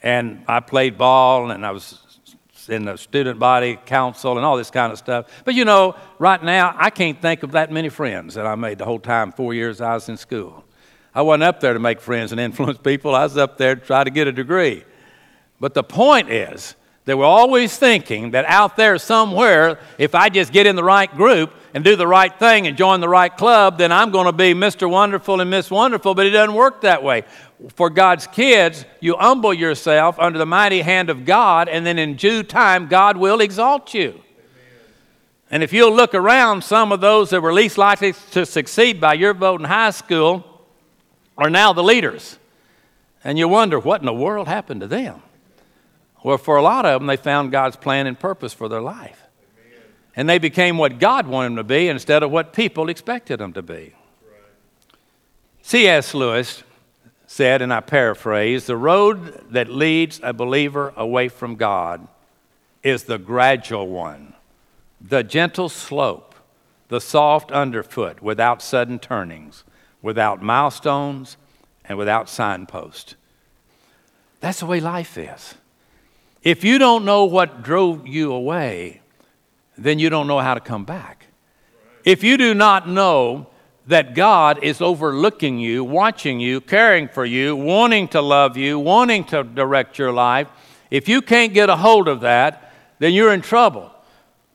And 0.02 0.44
I 0.46 0.60
played 0.60 0.98
ball 0.98 1.50
and 1.50 1.64
I 1.64 1.70
was 1.70 2.02
in 2.68 2.84
the 2.84 2.96
student 2.96 3.38
body 3.38 3.78
council 3.86 4.36
and 4.36 4.44
all 4.44 4.58
this 4.58 4.70
kind 4.70 4.92
of 4.92 4.98
stuff. 4.98 5.30
But 5.46 5.54
you 5.54 5.64
know, 5.64 5.96
right 6.18 6.42
now, 6.42 6.74
I 6.76 6.90
can't 6.90 7.20
think 7.20 7.42
of 7.44 7.52
that 7.52 7.72
many 7.72 7.88
friends 7.88 8.34
that 8.34 8.46
I 8.46 8.56
made 8.56 8.76
the 8.76 8.84
whole 8.84 8.98
time, 8.98 9.32
four 9.32 9.54
years 9.54 9.80
I 9.80 9.94
was 9.94 10.08
in 10.10 10.18
school. 10.18 10.64
I 11.14 11.22
wasn't 11.22 11.44
up 11.44 11.60
there 11.60 11.72
to 11.72 11.78
make 11.78 12.02
friends 12.02 12.32
and 12.32 12.40
influence 12.40 12.76
people, 12.78 13.14
I 13.14 13.22
was 13.22 13.38
up 13.38 13.56
there 13.56 13.74
to 13.74 13.80
try 13.80 14.04
to 14.04 14.10
get 14.10 14.26
a 14.26 14.32
degree. 14.32 14.84
But 15.60 15.72
the 15.72 15.82
point 15.82 16.30
is 16.30 16.76
They 17.06 17.14
were 17.14 17.24
always 17.24 17.76
thinking 17.78 18.32
that 18.32 18.44
out 18.46 18.76
there 18.76 18.98
somewhere, 18.98 19.78
if 19.96 20.16
I 20.16 20.28
just 20.28 20.52
get 20.52 20.66
in 20.66 20.74
the 20.74 20.82
right 20.82 21.10
group 21.10 21.52
and 21.72 21.84
do 21.84 21.94
the 21.94 22.06
right 22.06 22.36
thing 22.36 22.66
and 22.66 22.76
join 22.76 23.00
the 23.00 23.08
right 23.08 23.34
club, 23.34 23.78
then 23.78 23.92
I'm 23.92 24.10
going 24.10 24.26
to 24.26 24.32
be 24.32 24.54
Mr. 24.54 24.90
Wonderful 24.90 25.40
and 25.40 25.48
Miss 25.48 25.70
Wonderful. 25.70 26.16
But 26.16 26.26
it 26.26 26.30
doesn't 26.30 26.56
work 26.56 26.80
that 26.80 27.04
way. 27.04 27.22
For 27.76 27.90
God's 27.90 28.26
kids, 28.26 28.84
you 29.00 29.16
humble 29.16 29.54
yourself 29.54 30.18
under 30.18 30.36
the 30.36 30.46
mighty 30.46 30.80
hand 30.82 31.08
of 31.08 31.24
God, 31.24 31.68
and 31.68 31.86
then 31.86 31.96
in 31.96 32.16
due 32.16 32.42
time, 32.42 32.88
God 32.88 33.16
will 33.16 33.40
exalt 33.40 33.94
you. 33.94 34.20
And 35.48 35.62
if 35.62 35.72
you'll 35.72 35.94
look 35.94 36.12
around, 36.12 36.64
some 36.64 36.90
of 36.90 37.00
those 37.00 37.30
that 37.30 37.40
were 37.40 37.52
least 37.52 37.78
likely 37.78 38.14
to 38.32 38.44
succeed 38.44 39.00
by 39.00 39.14
your 39.14 39.32
vote 39.32 39.60
in 39.60 39.66
high 39.66 39.90
school 39.90 40.44
are 41.38 41.50
now 41.50 41.72
the 41.72 41.84
leaders. 41.84 42.36
And 43.22 43.38
you 43.38 43.46
wonder, 43.46 43.78
what 43.78 44.00
in 44.00 44.06
the 44.06 44.12
world 44.12 44.48
happened 44.48 44.80
to 44.80 44.88
them? 44.88 45.22
Well, 46.26 46.38
for 46.38 46.56
a 46.56 46.62
lot 46.62 46.84
of 46.84 47.00
them, 47.00 47.06
they 47.06 47.16
found 47.16 47.52
God's 47.52 47.76
plan 47.76 48.08
and 48.08 48.18
purpose 48.18 48.52
for 48.52 48.68
their 48.68 48.80
life. 48.80 49.22
And 50.16 50.28
they 50.28 50.38
became 50.38 50.76
what 50.76 50.98
God 50.98 51.28
wanted 51.28 51.50
them 51.50 51.56
to 51.58 51.62
be 51.62 51.86
instead 51.86 52.24
of 52.24 52.32
what 52.32 52.52
people 52.52 52.88
expected 52.88 53.38
them 53.38 53.52
to 53.52 53.62
be. 53.62 53.94
C.S. 55.62 56.14
Lewis 56.14 56.64
said, 57.28 57.62
and 57.62 57.72
I 57.72 57.78
paraphrase, 57.78 58.66
the 58.66 58.76
road 58.76 59.52
that 59.52 59.70
leads 59.70 60.18
a 60.20 60.32
believer 60.32 60.92
away 60.96 61.28
from 61.28 61.54
God 61.54 62.08
is 62.82 63.04
the 63.04 63.18
gradual 63.18 63.86
one 63.86 64.34
the 65.00 65.22
gentle 65.22 65.68
slope, 65.68 66.34
the 66.88 67.00
soft 67.00 67.52
underfoot 67.52 68.20
without 68.20 68.60
sudden 68.60 68.98
turnings, 68.98 69.62
without 70.02 70.42
milestones, 70.42 71.36
and 71.84 71.96
without 71.96 72.28
signposts. 72.28 73.14
That's 74.40 74.58
the 74.58 74.66
way 74.66 74.80
life 74.80 75.16
is. 75.16 75.54
If 76.46 76.62
you 76.62 76.78
don't 76.78 77.04
know 77.04 77.24
what 77.24 77.64
drove 77.64 78.06
you 78.06 78.32
away, 78.32 79.00
then 79.76 79.98
you 79.98 80.08
don't 80.08 80.28
know 80.28 80.38
how 80.38 80.54
to 80.54 80.60
come 80.60 80.84
back. 80.84 81.26
If 82.04 82.22
you 82.22 82.36
do 82.36 82.54
not 82.54 82.88
know 82.88 83.48
that 83.88 84.14
God 84.14 84.62
is 84.62 84.80
overlooking 84.80 85.58
you, 85.58 85.82
watching 85.82 86.38
you, 86.38 86.60
caring 86.60 87.08
for 87.08 87.24
you, 87.24 87.56
wanting 87.56 88.06
to 88.10 88.20
love 88.22 88.56
you, 88.56 88.78
wanting 88.78 89.24
to 89.24 89.42
direct 89.42 89.98
your 89.98 90.12
life, 90.12 90.46
if 90.88 91.08
you 91.08 91.20
can't 91.20 91.52
get 91.52 91.68
a 91.68 91.74
hold 91.74 92.06
of 92.06 92.20
that, 92.20 92.72
then 93.00 93.12
you're 93.12 93.32
in 93.32 93.42
trouble. 93.42 93.90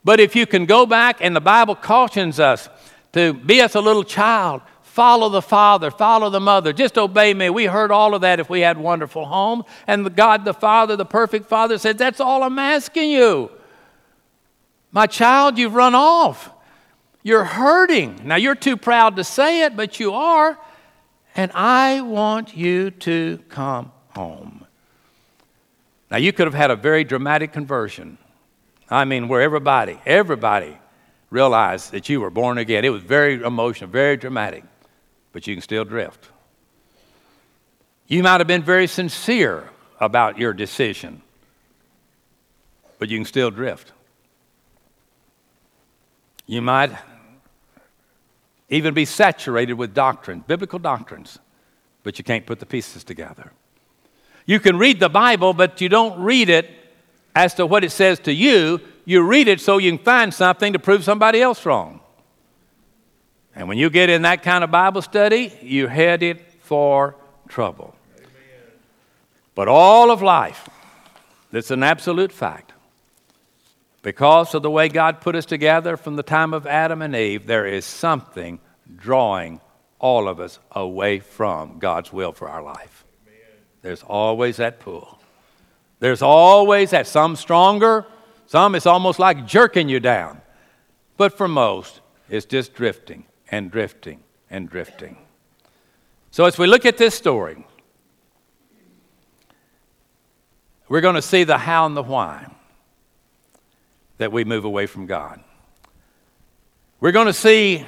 But 0.01 0.21
if 0.21 0.33
you 0.33 0.48
can 0.48 0.65
go 0.65 0.86
back, 0.86 1.17
and 1.19 1.36
the 1.36 1.41
Bible 1.41 1.75
cautions 1.75 2.39
us 2.39 2.69
to 3.12 3.33
be 3.33 3.60
as 3.60 3.75
a 3.75 3.81
little 3.81 4.05
child, 4.05 4.62
follow 4.91 5.29
the 5.29 5.41
father, 5.41 5.89
follow 5.89 6.29
the 6.29 6.39
mother, 6.39 6.74
just 6.74 6.98
obey 6.98 7.33
me. 7.33 7.50
We 7.50 7.65
heard 7.65 7.91
all 7.91 8.13
of 8.13 8.21
that 8.21 8.39
if 8.39 8.50
we 8.50 8.60
had 8.60 8.77
wonderful 8.77 9.25
home. 9.25 9.63
And 9.88 10.15
God 10.15 10.43
the 10.43 10.53
Father, 10.53 10.95
the 10.95 11.05
perfect 11.05 11.48
Father, 11.48 11.77
said, 11.77 11.98
That's 11.98 12.19
all 12.19 12.43
I'm 12.43 12.60
asking 12.60 13.12
you. 13.12 13.50
My 14.91 15.07
child, 15.07 15.57
you've 15.57 15.75
run 15.75 15.95
off. 15.95 16.51
You're 17.24 17.45
hurting. 17.45 18.21
Now, 18.25 18.36
you're 18.36 18.55
too 18.55 18.75
proud 18.75 19.15
to 19.15 19.24
say 19.24 19.63
it, 19.63 19.77
but 19.77 20.00
you 20.00 20.13
are. 20.13 20.60
And 21.36 21.51
I 21.53 22.01
want 22.01 22.57
you 22.57 22.91
to 22.91 23.39
come 23.48 23.91
home. 24.10 24.65
Now, 26.10 26.17
you 26.17 26.33
could 26.33 26.48
have 26.48 26.53
had 26.53 26.71
a 26.71 26.75
very 26.75 27.05
dramatic 27.05 27.53
conversion. 27.53 28.17
I 28.89 29.05
mean, 29.05 29.29
where 29.29 29.41
everybody, 29.41 29.98
everybody 30.05 30.77
realized 31.29 31.91
that 31.93 32.10
you 32.10 32.19
were 32.19 32.29
born 32.29 32.57
again. 32.57 32.83
It 32.83 32.89
was 32.89 33.03
very 33.03 33.41
emotional, 33.41 33.89
very 33.89 34.17
dramatic, 34.17 34.65
but 35.31 35.47
you 35.47 35.55
can 35.55 35.61
still 35.61 35.85
drift. 35.85 36.29
You 38.07 38.23
might 38.23 38.39
have 38.39 38.47
been 38.47 38.63
very 38.63 38.88
sincere 38.88 39.69
about 40.00 40.38
your 40.38 40.53
decision, 40.53 41.21
but 43.00 43.09
you 43.09 43.17
can 43.17 43.25
still 43.25 43.51
drift. 43.51 43.91
You 46.45 46.61
might 46.61 46.91
even 48.69 48.93
be 48.93 49.05
saturated 49.05 49.73
with 49.73 49.93
doctrine, 49.93 50.43
biblical 50.45 50.79
doctrines, 50.79 51.39
but 52.03 52.17
you 52.17 52.23
can't 52.23 52.45
put 52.45 52.59
the 52.59 52.65
pieces 52.65 53.03
together. 53.03 53.51
You 54.45 54.59
can 54.59 54.77
read 54.77 55.00
the 55.00 55.09
Bible, 55.09 55.53
but 55.53 55.79
you 55.81 55.88
don't 55.88 56.19
read 56.21 56.50
it 56.50 56.69
as 57.35 57.53
to 57.55 57.65
what 57.65 57.83
it 57.83 57.91
says 57.91 58.19
to 58.19 58.33
you, 58.33 58.81
you 59.05 59.21
read 59.21 59.47
it 59.47 59.61
so 59.61 59.77
you 59.77 59.91
can 59.91 60.03
find 60.03 60.33
something 60.33 60.73
to 60.73 60.79
prove 60.79 61.03
somebody 61.03 61.41
else 61.41 61.65
wrong. 61.65 62.01
And 63.55 63.67
when 63.67 63.77
you 63.77 63.89
get 63.89 64.10
in 64.10 64.22
that 64.22 64.43
kind 64.43 64.63
of 64.63 64.72
Bible 64.72 65.01
study, 65.01 65.53
you're 65.62 65.89
headed 65.89 66.41
for 66.62 67.15
trouble. 67.50 67.96
Amen. 68.17 68.29
But 69.55 69.67
all 69.67 70.10
of 70.10 70.22
life, 70.22 70.70
that's 71.51 71.72
an 71.72 71.84
absolute 71.84 72.31
fact. 72.31 72.72
Because 74.03 74.55
of 74.55 74.63
the 74.63 74.72
way 74.72 74.88
God 74.89 75.22
put 75.22 75.36
us 75.36 75.46
together 75.46 75.96
from 75.98 76.15
the 76.15 76.24
time 76.24 76.53
of 76.53 76.65
Adam 76.65 77.01
and 77.01 77.15
Eve, 77.15 77.46
there 77.46 77.67
is 77.67 77.86
something 77.86 78.60
drawing 78.96 79.60
all 80.00 80.27
of 80.27 80.39
us 80.39 80.58
away 80.72 81.20
from 81.20 81.77
God's 81.77 82.12
will 82.12 82.31
for 82.31 82.50
our 82.50 82.63
life. 82.63 83.03
Amen. 83.27 83.36
There's 83.84 84.01
always 84.01 84.58
that 84.58 84.79
pull. 84.79 85.20
There's 86.00 86.24
always 86.24 86.89
that. 86.91 87.05
Some 87.05 87.36
stronger, 87.36 88.05
some 88.48 88.74
it's 88.74 88.88
almost 88.88 89.20
like 89.20 89.46
jerking 89.46 89.88
you 89.88 90.00
down. 90.00 90.41
But 91.17 91.38
for 91.38 91.48
most, 91.48 92.00
it's 92.27 92.48
just 92.48 92.74
drifting 92.74 93.25
and 93.51 93.70
drifting 93.70 94.24
and 94.50 94.70
drifting. 94.70 95.17
So 96.31 96.46
as 96.46 96.58
we 96.58 96.65
look 96.65 96.86
at 96.86 96.98
this 96.98 97.13
story, 97.13 97.65
we're 100.88 101.01
going 101.01 101.15
to 101.15 101.22
see 101.22 101.43
the 101.43 101.58
how 101.58 101.86
and 101.86 101.96
the 101.96 102.03
why 102.03 102.50
that 104.17 104.31
we 104.31 104.46
move 104.46 104.63
away 104.63 104.88
from 104.88 105.05
God. 105.05 105.43
We're 107.01 107.12
going 107.12 107.27
to 107.27 107.34
see 107.34 107.86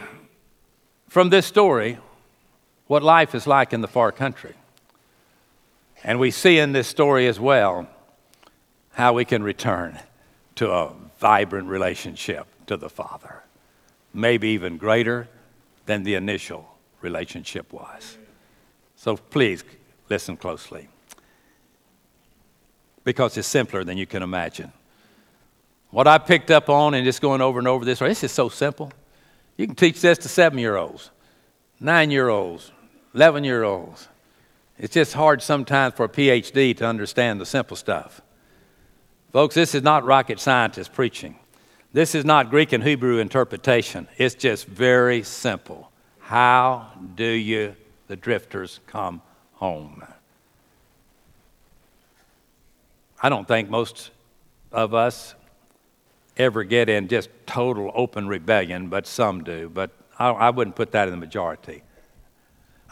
from 1.07 1.29
this 1.29 1.45
story 1.45 1.97
what 2.87 3.03
life 3.03 3.33
is 3.33 3.47
like 3.47 3.71
in 3.71 3.81
the 3.81 3.87
far 3.87 4.11
country. 4.11 4.55
And 6.03 6.19
we 6.19 6.31
see 6.31 6.57
in 6.57 6.73
this 6.73 6.87
story 6.87 7.27
as 7.27 7.39
well 7.39 7.87
how 8.91 9.13
we 9.13 9.23
can 9.23 9.43
return 9.43 9.99
to 10.55 10.71
a 10.71 10.91
vibrant 11.19 11.69
relationship 11.69 12.47
to 12.67 12.75
the 12.75 12.89
Father, 12.89 13.43
maybe 14.13 14.49
even 14.49 14.77
greater 14.77 15.29
than 15.85 16.03
the 16.03 16.15
initial 16.15 16.67
relationship 17.01 17.71
was. 17.73 18.17
So 18.95 19.17
please 19.17 19.63
listen 20.09 20.37
closely 20.37 20.87
because 23.03 23.37
it's 23.37 23.47
simpler 23.47 23.83
than 23.83 23.97
you 23.97 24.05
can 24.05 24.23
imagine. 24.23 24.71
What 25.89 26.07
I 26.07 26.17
picked 26.17 26.49
up 26.49 26.69
on 26.69 26.93
and 26.93 27.05
just 27.05 27.21
going 27.21 27.41
over 27.41 27.59
and 27.59 27.67
over 27.67 27.85
this, 27.85 27.99
this 27.99 28.23
is 28.23 28.31
so 28.31 28.49
simple. 28.49 28.91
You 29.57 29.67
can 29.67 29.75
teach 29.75 30.01
this 30.01 30.17
to 30.19 30.29
seven 30.29 30.57
year 30.57 30.75
olds, 30.75 31.11
nine 31.79 32.09
year 32.09 32.29
olds, 32.29 32.71
11 33.13 33.43
year 33.43 33.63
olds. 33.63 34.07
It's 34.79 34.93
just 34.93 35.13
hard 35.13 35.41
sometimes 35.41 35.93
for 35.93 36.05
a 36.05 36.09
PhD 36.09 36.75
to 36.77 36.85
understand 36.85 37.39
the 37.39 37.45
simple 37.45 37.77
stuff. 37.77 38.21
Folks, 39.31 39.55
this 39.55 39.75
is 39.75 39.83
not 39.83 40.03
rocket 40.03 40.39
scientist 40.39 40.93
preaching. 40.93 41.37
This 41.93 42.15
is 42.15 42.25
not 42.25 42.49
Greek 42.49 42.73
and 42.73 42.83
Hebrew 42.83 43.19
interpretation. 43.19 44.07
It's 44.17 44.33
just 44.33 44.65
very 44.65 45.21
simple. 45.21 45.91
How 46.17 46.87
do 47.13 47.23
you, 47.23 47.75
the 48.07 48.15
drifters, 48.15 48.79
come 48.87 49.21
home? 49.53 50.03
I 53.21 53.29
don't 53.29 53.47
think 53.47 53.69
most 53.69 54.09
of 54.71 54.95
us 54.95 55.35
ever 56.35 56.63
get 56.63 56.89
in 56.89 57.07
just 57.07 57.29
total 57.45 57.91
open 57.93 58.27
rebellion, 58.27 58.87
but 58.87 59.05
some 59.05 59.43
do. 59.43 59.69
But 59.69 59.91
I, 60.17 60.29
I 60.31 60.49
wouldn't 60.49 60.75
put 60.75 60.93
that 60.93 61.07
in 61.07 61.11
the 61.11 61.17
majority. 61.17 61.83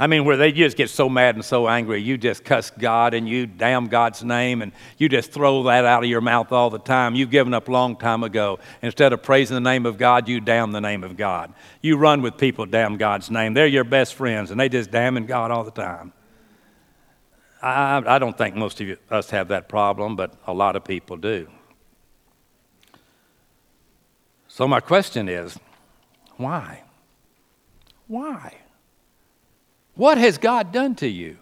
I 0.01 0.07
mean, 0.07 0.25
where 0.25 0.35
they 0.35 0.51
just 0.51 0.77
get 0.77 0.89
so 0.89 1.07
mad 1.07 1.35
and 1.35 1.45
so 1.45 1.67
angry, 1.67 2.01
you 2.01 2.17
just 2.17 2.43
cuss 2.43 2.71
God 2.71 3.13
and 3.13 3.29
you 3.29 3.45
damn 3.45 3.85
God's 3.85 4.23
name 4.23 4.63
and 4.63 4.71
you 4.97 5.07
just 5.07 5.31
throw 5.31 5.61
that 5.65 5.85
out 5.85 6.03
of 6.03 6.09
your 6.09 6.21
mouth 6.21 6.51
all 6.51 6.71
the 6.71 6.79
time. 6.79 7.13
You've 7.13 7.29
given 7.29 7.53
up 7.53 7.67
a 7.67 7.71
long 7.71 7.95
time 7.95 8.23
ago. 8.23 8.57
Instead 8.81 9.13
of 9.13 9.21
praising 9.21 9.53
the 9.53 9.61
name 9.61 9.85
of 9.85 9.99
God, 9.99 10.27
you 10.27 10.41
damn 10.41 10.71
the 10.71 10.81
name 10.81 11.03
of 11.03 11.17
God. 11.17 11.53
You 11.83 11.97
run 11.97 12.23
with 12.23 12.35
people 12.39 12.65
damn 12.65 12.97
God's 12.97 13.29
name. 13.29 13.53
They're 13.53 13.67
your 13.67 13.83
best 13.83 14.15
friends 14.15 14.49
and 14.49 14.59
they 14.59 14.69
just 14.69 14.89
damning 14.89 15.27
God 15.27 15.51
all 15.51 15.63
the 15.63 15.69
time. 15.69 16.13
I, 17.61 18.01
I 18.03 18.17
don't 18.17 18.35
think 18.35 18.55
most 18.55 18.81
of 18.81 18.87
you, 18.87 18.97
us 19.11 19.29
have 19.29 19.49
that 19.49 19.69
problem, 19.69 20.15
but 20.15 20.33
a 20.47 20.53
lot 20.53 20.75
of 20.75 20.83
people 20.83 21.15
do. 21.15 21.47
So, 24.47 24.67
my 24.67 24.79
question 24.79 25.29
is 25.29 25.59
why? 26.37 26.81
Why? 28.07 28.60
What 30.01 30.17
has 30.17 30.39
God 30.39 30.71
done 30.71 30.95
to 30.95 31.07
you? 31.07 31.37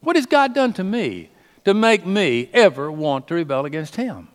What 0.00 0.16
has 0.16 0.24
God 0.24 0.54
done 0.54 0.72
to 0.72 0.82
me 0.82 1.28
to 1.66 1.74
make 1.74 2.06
me 2.06 2.48
ever 2.54 2.90
want 2.90 3.28
to 3.28 3.34
rebel 3.34 3.66
against 3.66 3.96
Him? 3.96 4.28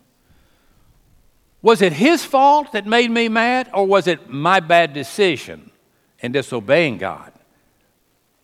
Was 1.63 1.81
it 1.81 1.93
His 1.93 2.23
fault 2.23 2.71
that 2.73 2.85
made 2.85 3.09
me 3.09 3.29
mad, 3.29 3.67
or 3.73 3.87
was 3.87 4.05
it 4.05 4.29
my 4.29 4.59
bad 4.59 4.93
decision 4.93 5.71
in 6.19 6.33
disobeying 6.33 6.99
God 6.99 7.33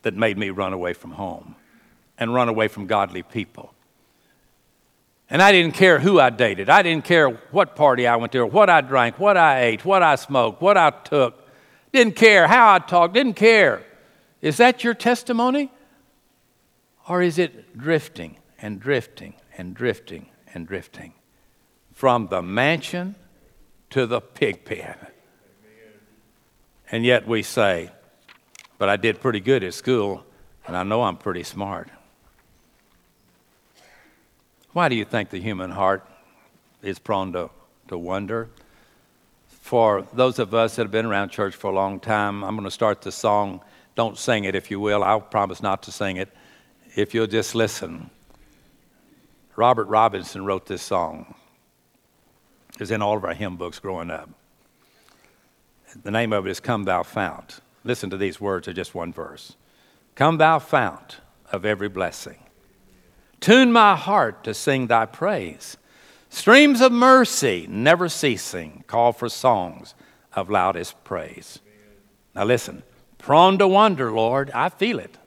that 0.01 0.15
made 0.15 0.35
me 0.35 0.49
run 0.49 0.73
away 0.73 0.93
from 0.93 1.11
home 1.11 1.53
and 2.17 2.33
run 2.33 2.49
away 2.49 2.67
from 2.67 2.87
godly 2.87 3.21
people? 3.21 3.75
And 5.29 5.43
I 5.43 5.51
didn't 5.51 5.75
care 5.75 5.99
who 5.99 6.19
I 6.19 6.31
dated. 6.31 6.71
I 6.71 6.81
didn't 6.81 7.05
care 7.05 7.29
what 7.29 7.75
party 7.75 8.07
I 8.07 8.15
went 8.15 8.31
to, 8.31 8.39
or 8.39 8.47
what 8.47 8.67
I 8.67 8.81
drank, 8.81 9.19
what 9.19 9.37
I 9.37 9.61
ate, 9.61 9.85
what 9.85 10.01
I 10.01 10.15
smoked, 10.15 10.59
what 10.59 10.75
I 10.75 10.89
took. 10.89 11.47
Didn't 11.91 12.15
care 12.15 12.47
how 12.47 12.73
I 12.73 12.79
talked, 12.79 13.13
didn't 13.13 13.35
care. 13.35 13.83
Is 14.41 14.57
that 14.57 14.83
your 14.83 14.93
testimony? 14.93 15.71
Or 17.07 17.21
is 17.21 17.37
it 17.37 17.77
drifting 17.77 18.37
and 18.61 18.79
drifting 18.79 19.35
and 19.57 19.73
drifting 19.73 20.27
and 20.53 20.67
drifting 20.67 21.13
from 21.93 22.27
the 22.27 22.41
mansion 22.41 23.15
to 23.91 24.05
the 24.05 24.19
pig 24.19 24.65
pen? 24.65 24.95
And 26.91 27.05
yet 27.05 27.27
we 27.27 27.43
say, 27.43 27.91
but 28.77 28.89
I 28.89 28.95
did 28.97 29.19
pretty 29.19 29.39
good 29.39 29.63
at 29.63 29.73
school, 29.73 30.23
and 30.67 30.77
I 30.77 30.83
know 30.83 31.03
I'm 31.03 31.17
pretty 31.17 31.43
smart. 31.43 31.89
Why 34.73 34.89
do 34.89 34.95
you 34.95 35.05
think 35.05 35.29
the 35.29 35.39
human 35.39 35.71
heart 35.71 36.05
is 36.83 36.99
prone 36.99 37.33
to, 37.33 37.49
to 37.87 37.97
wonder? 37.97 38.49
For 39.47 40.07
those 40.13 40.39
of 40.39 40.53
us 40.53 40.75
that 40.75 40.83
have 40.83 40.91
been 40.91 41.05
around 41.05 41.29
church 41.29 41.55
for 41.55 41.71
a 41.71 41.73
long 41.73 41.99
time, 41.99 42.43
I'm 42.43 42.55
going 42.55 42.65
to 42.65 42.71
start 42.71 43.01
the 43.01 43.11
song. 43.11 43.61
Don't 43.97 44.15
sing 44.15 44.43
it 44.43 44.53
if 44.53 44.69
you 44.69 44.79
will. 44.79 45.03
I'll 45.03 45.19
promise 45.19 45.63
not 45.63 45.81
to 45.83 45.91
sing 45.91 46.17
it 46.17 46.29
if 46.95 47.15
you'll 47.15 47.25
just 47.25 47.55
listen. 47.55 48.11
Robert 49.55 49.87
Robinson 49.87 50.45
wrote 50.45 50.67
this 50.67 50.83
song. 50.83 51.33
It 52.75 52.79
was 52.79 52.91
in 52.91 53.01
all 53.01 53.17
of 53.17 53.25
our 53.25 53.33
hymn 53.33 53.57
books 53.57 53.79
growing 53.79 54.11
up. 54.11 54.29
The 56.03 56.11
name 56.11 56.31
of 56.31 56.45
it 56.45 56.51
is 56.51 56.59
Come 56.59 56.83
Thou 56.83 57.01
Fount. 57.01 57.59
Listen 57.83 58.11
to 58.11 58.17
these 58.17 58.39
words 58.39 58.67
of 58.67 58.75
just 58.75 58.93
one 58.93 59.11
verse. 59.11 59.55
Come 60.13 60.37
Thou 60.37 60.59
Fount 60.59 61.17
of 61.51 61.65
every 61.65 61.89
blessing. 61.89 62.37
Tune 63.39 63.71
my 63.71 63.95
heart 63.95 64.43
to 64.43 64.53
sing 64.53 64.85
thy 64.85 65.07
praise. 65.07 65.75
Streams 66.29 66.81
of 66.81 66.91
mercy, 66.91 67.65
never 67.67 68.09
ceasing, 68.09 68.83
call 68.85 69.11
for 69.11 69.27
songs 69.27 69.95
of 70.33 70.51
loudest 70.51 71.03
praise. 71.03 71.57
Now 72.35 72.43
listen, 72.43 72.83
prone 73.17 73.57
to 73.57 73.67
wonder, 73.67 74.11
Lord, 74.11 74.51
I 74.51 74.69
feel 74.69 74.99
it. 74.99 75.17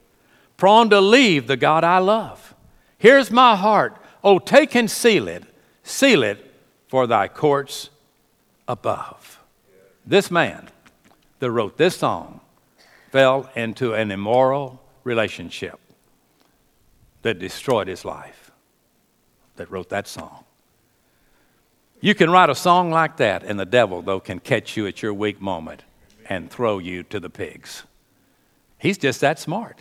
Prone 0.57 0.91
to 0.91 1.01
leave 1.01 1.47
the 1.47 1.57
God 1.57 1.85
I 1.85 1.99
love. 1.99 2.55
Here's 2.99 3.31
my 3.31 3.57
heart. 3.57 3.97
Oh, 4.23 4.39
take 4.39 4.75
and 4.75 4.91
seal 4.91 5.29
it, 5.29 5.45
seal 5.83 6.23
it 6.23 6.53
for 6.89 7.07
thy 7.07 7.29
courts 7.29 7.91
above. 8.69 9.41
This 10.05 10.31
man 10.31 10.69
that 11.39 11.51
wrote 11.51 11.77
this 11.77 11.97
song 11.97 12.41
fell 13.11 13.49
into 13.57 13.95
an 13.95 14.11
immoral 14.11 14.81
relationship 15.05 15.79
that 17.23 17.39
destroyed 17.39 17.89
his 17.89 18.05
life, 18.05 18.51
that 19.57 19.71
wrote 19.71 19.89
that 19.89 20.07
song. 20.07 20.45
You 22.01 22.15
can 22.15 22.31
write 22.31 22.49
a 22.49 22.55
song 22.55 22.91
like 22.91 23.19
that, 23.19 23.43
and 23.43 23.59
the 23.59 23.67
devil, 23.67 24.01
though, 24.01 24.21
can 24.21 24.41
catch 24.41 24.77
you 24.77 24.87
at 24.87 25.03
your 25.03 25.13
weak 25.13 25.41
moment 25.41 25.83
and 26.31 26.51
throw 26.51 26.79
you 26.79 27.03
to 27.03 27.21
the 27.21 27.29
pigs. 27.29 27.83
He's 28.79 28.97
just 28.97 29.21
that 29.21 29.39
smart. 29.39 29.81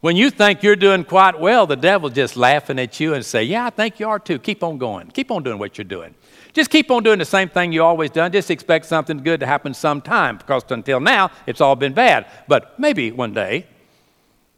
When 0.00 0.16
you 0.16 0.28
think 0.28 0.62
you're 0.62 0.76
doing 0.76 1.04
quite 1.04 1.40
well, 1.40 1.66
the 1.66 1.76
devil's 1.76 2.12
just 2.12 2.36
laughing 2.36 2.78
at 2.78 3.00
you 3.00 3.14
and 3.14 3.24
say, 3.24 3.42
Yeah, 3.42 3.64
I 3.64 3.70
think 3.70 3.98
you 3.98 4.06
are 4.06 4.18
too. 4.18 4.38
Keep 4.38 4.62
on 4.62 4.76
going. 4.76 5.10
Keep 5.12 5.30
on 5.30 5.42
doing 5.42 5.58
what 5.58 5.78
you're 5.78 5.86
doing. 5.86 6.14
Just 6.52 6.68
keep 6.68 6.90
on 6.90 7.02
doing 7.02 7.18
the 7.18 7.24
same 7.24 7.48
thing 7.48 7.72
you 7.72 7.82
always 7.82 8.10
done. 8.10 8.30
Just 8.30 8.50
expect 8.50 8.84
something 8.84 9.16
good 9.18 9.40
to 9.40 9.46
happen 9.46 9.72
sometime 9.72 10.36
because 10.36 10.64
until 10.68 11.00
now, 11.00 11.30
it's 11.46 11.62
all 11.62 11.74
been 11.74 11.94
bad. 11.94 12.26
But 12.46 12.78
maybe 12.78 13.10
one 13.12 13.32
day 13.32 13.66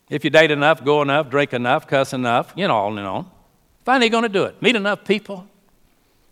if 0.08 0.24
you 0.24 0.30
date 0.30 0.50
enough, 0.50 0.84
go 0.84 1.02
enough, 1.02 1.30
drink 1.30 1.52
enough, 1.52 1.86
cuss 1.86 2.12
enough, 2.12 2.52
you 2.56 2.68
know, 2.68 2.76
on 2.76 2.98
and 2.98 3.06
on. 3.06 3.30
Finally, 3.84 4.08
going 4.08 4.22
to 4.22 4.28
do 4.28 4.44
it. 4.44 4.60
Meet 4.62 4.76
enough 4.76 5.04
people. 5.04 5.46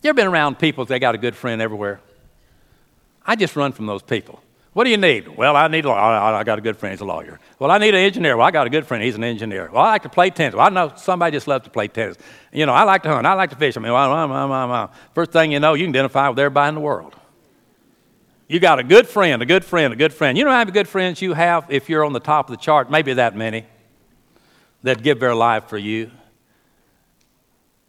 You 0.01 0.09
ever 0.09 0.15
been 0.15 0.27
around 0.27 0.59
people 0.59 0.85
They 0.85 0.99
got 0.99 1.15
a 1.15 1.17
good 1.17 1.35
friend 1.35 1.61
everywhere? 1.61 1.99
I 3.25 3.35
just 3.35 3.55
run 3.55 3.71
from 3.71 3.85
those 3.85 4.03
people. 4.03 4.39
What 4.75 4.83
do 4.83 4.89
you 4.89 4.97
need? 4.97 5.37
Well, 5.37 5.55
I 5.55 5.69
need 5.69 5.85
a 5.85 5.87
lawyer. 5.87 5.99
I 6.01 6.43
got 6.43 6.59
a 6.59 6.61
good 6.61 6.75
friend. 6.75 6.91
He's 6.91 6.99
a 6.99 7.05
lawyer. 7.05 7.39
Well, 7.59 7.71
I 7.71 7.77
need 7.77 7.95
an 7.95 8.01
engineer. 8.01 8.35
Well, 8.35 8.45
I 8.45 8.51
got 8.51 8.67
a 8.67 8.69
good 8.69 8.85
friend. 8.85 9.01
He's 9.01 9.15
an 9.15 9.23
engineer. 9.23 9.69
Well, 9.71 9.81
I 9.81 9.91
like 9.91 10.03
to 10.03 10.09
play 10.09 10.29
tennis. 10.31 10.53
Well, 10.53 10.65
I 10.65 10.69
know 10.69 10.91
somebody 10.97 11.37
just 11.37 11.47
loves 11.47 11.63
to 11.63 11.69
play 11.69 11.87
tennis. 11.87 12.17
You 12.51 12.65
know, 12.65 12.73
I 12.73 12.83
like 12.83 13.01
to 13.03 13.09
hunt. 13.09 13.25
I 13.25 13.35
like 13.35 13.51
to 13.51 13.55
fish. 13.55 13.77
I 13.77 13.79
mean, 13.79 13.93
well, 13.93 14.09
well, 14.11 14.27
well, 14.27 14.67
well, 14.67 14.91
first 15.13 15.31
thing 15.31 15.53
you 15.53 15.61
know, 15.61 15.75
you 15.75 15.85
can 15.85 15.91
identify 15.91 16.27
with 16.27 16.37
everybody 16.37 16.67
in 16.67 16.75
the 16.75 16.81
world. 16.81 17.15
You 18.49 18.59
got 18.59 18.79
a 18.79 18.83
good 18.83 19.07
friend, 19.07 19.41
a 19.41 19.45
good 19.45 19.63
friend, 19.63 19.93
a 19.93 19.95
good 19.95 20.11
friend. 20.11 20.37
You 20.37 20.43
know 20.43 20.51
how 20.51 20.57
many 20.57 20.71
good 20.71 20.89
friends 20.89 21.21
you 21.21 21.31
have 21.31 21.67
if 21.69 21.89
you're 21.89 22.03
on 22.03 22.11
the 22.11 22.19
top 22.19 22.49
of 22.49 22.57
the 22.57 22.61
chart? 22.61 22.91
Maybe 22.91 23.13
that 23.13 23.33
many 23.33 23.65
that 24.83 25.01
give 25.01 25.21
their 25.21 25.35
life 25.35 25.69
for 25.69 25.77
you. 25.77 26.11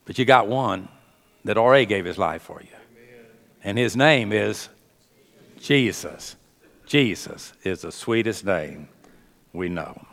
But 0.05 0.21
you 0.21 0.25
got 0.25 0.47
one 0.47 0.87
that 1.45 1.59
already 1.59 1.87
gave 1.87 2.05
his 2.05 2.17
life 2.17 2.43
for 2.43 2.61
you. 2.61 2.69
And 3.65 3.77
his 3.77 3.97
name 3.97 4.33
is 4.33 4.69
Jesus. 5.59 6.36
Jesus 6.87 7.53
is 7.65 7.83
the 7.83 7.93
sweetest 7.93 8.45
name 8.45 8.89
we 9.53 9.69
know. 9.69 10.07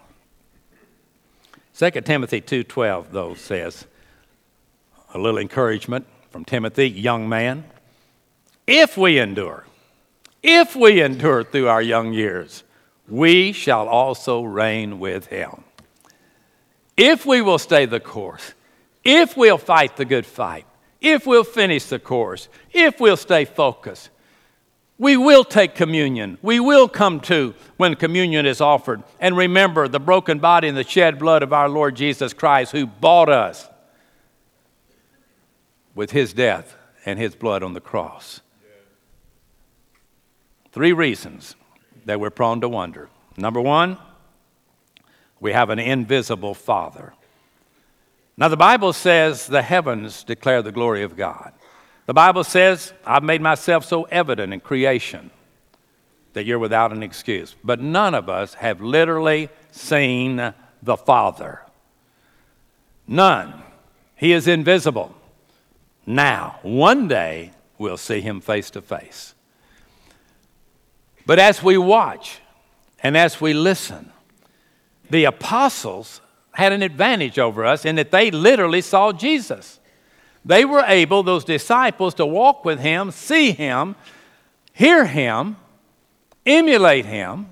2 1.76 1.92
Timothy 2.02 2.42
2:12 2.42 3.12
though 3.12 3.34
says 3.34 3.86
a 5.14 5.20
little 5.20 5.40
encouragement 5.40 6.08
from 6.32 6.44
Timothy, 6.44 6.90
young 6.90 7.30
man, 7.30 7.66
if 8.66 8.98
we 8.98 9.20
endure 9.20 9.66
if 10.44 10.76
we 10.76 11.02
endure 11.02 11.46
through 11.46 11.70
our 11.70 11.82
young 11.82 12.12
years, 12.12 12.64
we 13.08 13.54
shall 13.54 13.88
also 13.88 14.44
reign 14.44 15.00
with 15.00 15.28
him. 15.28 15.64
If 16.98 17.26
we 17.26 17.42
will 17.42 17.58
stay 17.58 17.86
the 17.86 18.02
course, 18.02 18.54
if 19.04 19.36
we'll 19.38 19.58
fight 19.58 19.96
the 19.96 20.06
good 20.06 20.26
fight, 20.26 20.66
if 21.02 21.26
we'll 21.26 21.46
finish 21.46 21.86
the 21.86 22.00
course, 22.00 22.50
if 22.72 23.00
we'll 23.00 23.18
stay 23.18 23.46
focused, 23.46 24.10
we 25.04 25.18
will 25.18 25.44
take 25.44 25.76
communion. 25.76 26.38
We 26.42 26.62
will 26.62 26.88
come 26.88 27.20
to 27.22 27.54
when 27.76 27.96
communion 27.96 28.46
is 28.46 28.62
offered 28.62 29.04
and 29.20 29.36
remember 29.36 29.90
the 29.90 30.00
broken 30.00 30.40
body 30.40 30.70
and 30.70 30.78
the 30.78 30.86
shed 30.86 31.20
blood 31.20 31.44
of 31.44 31.52
our 31.52 31.68
Lord 31.68 31.96
Jesus 31.98 32.34
Christ 32.34 32.72
who 32.72 32.88
bought 32.88 33.28
us 33.28 33.68
with 35.94 36.12
his 36.12 36.32
death 36.32 36.78
and 37.06 37.20
his 37.20 37.36
blood 37.36 37.64
on 37.64 37.74
the 37.74 37.82
cross. 37.82 38.40
Three 40.72 40.94
reasons 40.94 41.58
that 42.06 42.22
we're 42.22 42.30
prone 42.30 42.62
to 42.62 42.70
wonder. 42.70 43.10
Number 43.36 43.60
one, 43.60 43.98
we 45.42 45.52
have 45.52 45.70
an 45.70 45.80
invisible 45.80 46.54
Father. 46.54 47.14
Now, 48.38 48.48
the 48.48 48.58
Bible 48.58 48.94
says 48.94 49.48
the 49.48 49.62
heavens 49.64 50.24
declare 50.24 50.62
the 50.62 50.72
glory 50.72 51.04
of 51.04 51.18
God. 51.18 51.52
The 52.06 52.14
Bible 52.14 52.44
says, 52.44 52.94
I've 53.06 53.24
made 53.24 53.42
myself 53.42 53.86
so 53.86 54.04
evident 54.04 54.54
in 54.54 54.60
creation 54.60 55.32
that 56.34 56.46
you're 56.46 56.60
without 56.60 56.92
an 56.92 57.02
excuse. 57.04 57.56
But 57.64 57.80
none 57.80 58.14
of 58.14 58.28
us 58.28 58.56
have 58.56 58.82
literally 58.82 59.50
seen 59.72 60.54
the 60.82 60.98
Father. 60.98 61.62
None. 63.08 63.54
He 64.16 64.34
is 64.34 64.48
invisible. 64.48 65.16
Now, 66.06 66.60
one 66.62 67.08
day, 67.08 67.52
we'll 67.78 67.98
see 67.98 68.22
him 68.22 68.42
face 68.42 68.70
to 68.72 68.82
face. 68.82 69.34
But 71.26 71.40
as 71.40 71.64
we 71.64 71.78
watch 71.78 72.40
and 73.02 73.16
as 73.16 73.40
we 73.40 73.54
listen, 73.54 74.12
the 75.10 75.24
apostles 75.26 76.20
had 76.54 76.74
an 76.74 76.82
advantage 76.82 77.40
over 77.40 77.66
us 77.66 77.86
in 77.86 77.96
that 77.96 78.12
they 78.12 78.30
literally 78.30 78.82
saw 78.82 79.12
Jesus. 79.12 79.80
They 80.46 80.66
were 80.66 80.84
able, 80.86 81.24
those 81.24 81.46
disciples, 81.46 82.14
to 82.16 82.26
walk 82.26 82.66
with 82.66 82.80
him, 82.80 83.12
see 83.12 83.52
him, 83.52 83.96
hear 84.74 85.06
him, 85.06 85.56
emulate 86.46 87.06
him, 87.06 87.50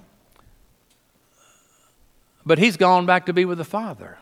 but 2.46 2.58
he's 2.58 2.76
gone 2.76 3.06
back 3.06 3.26
to 3.28 3.34
be 3.34 3.46
with 3.46 3.58
the 3.58 3.64
Father. 3.64 4.18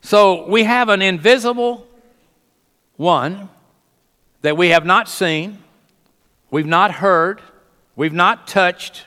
So 0.00 0.46
we 0.46 0.64
have 0.64 0.88
an 0.88 1.00
invisible 1.00 1.86
one 2.96 3.48
that 4.42 4.56
we 4.56 4.68
have 4.68 4.84
not 4.84 5.08
seen, 5.08 5.58
we've 6.50 6.66
not 6.66 6.92
heard, 6.92 7.40
We've 7.98 8.12
not 8.12 8.46
touched, 8.46 9.06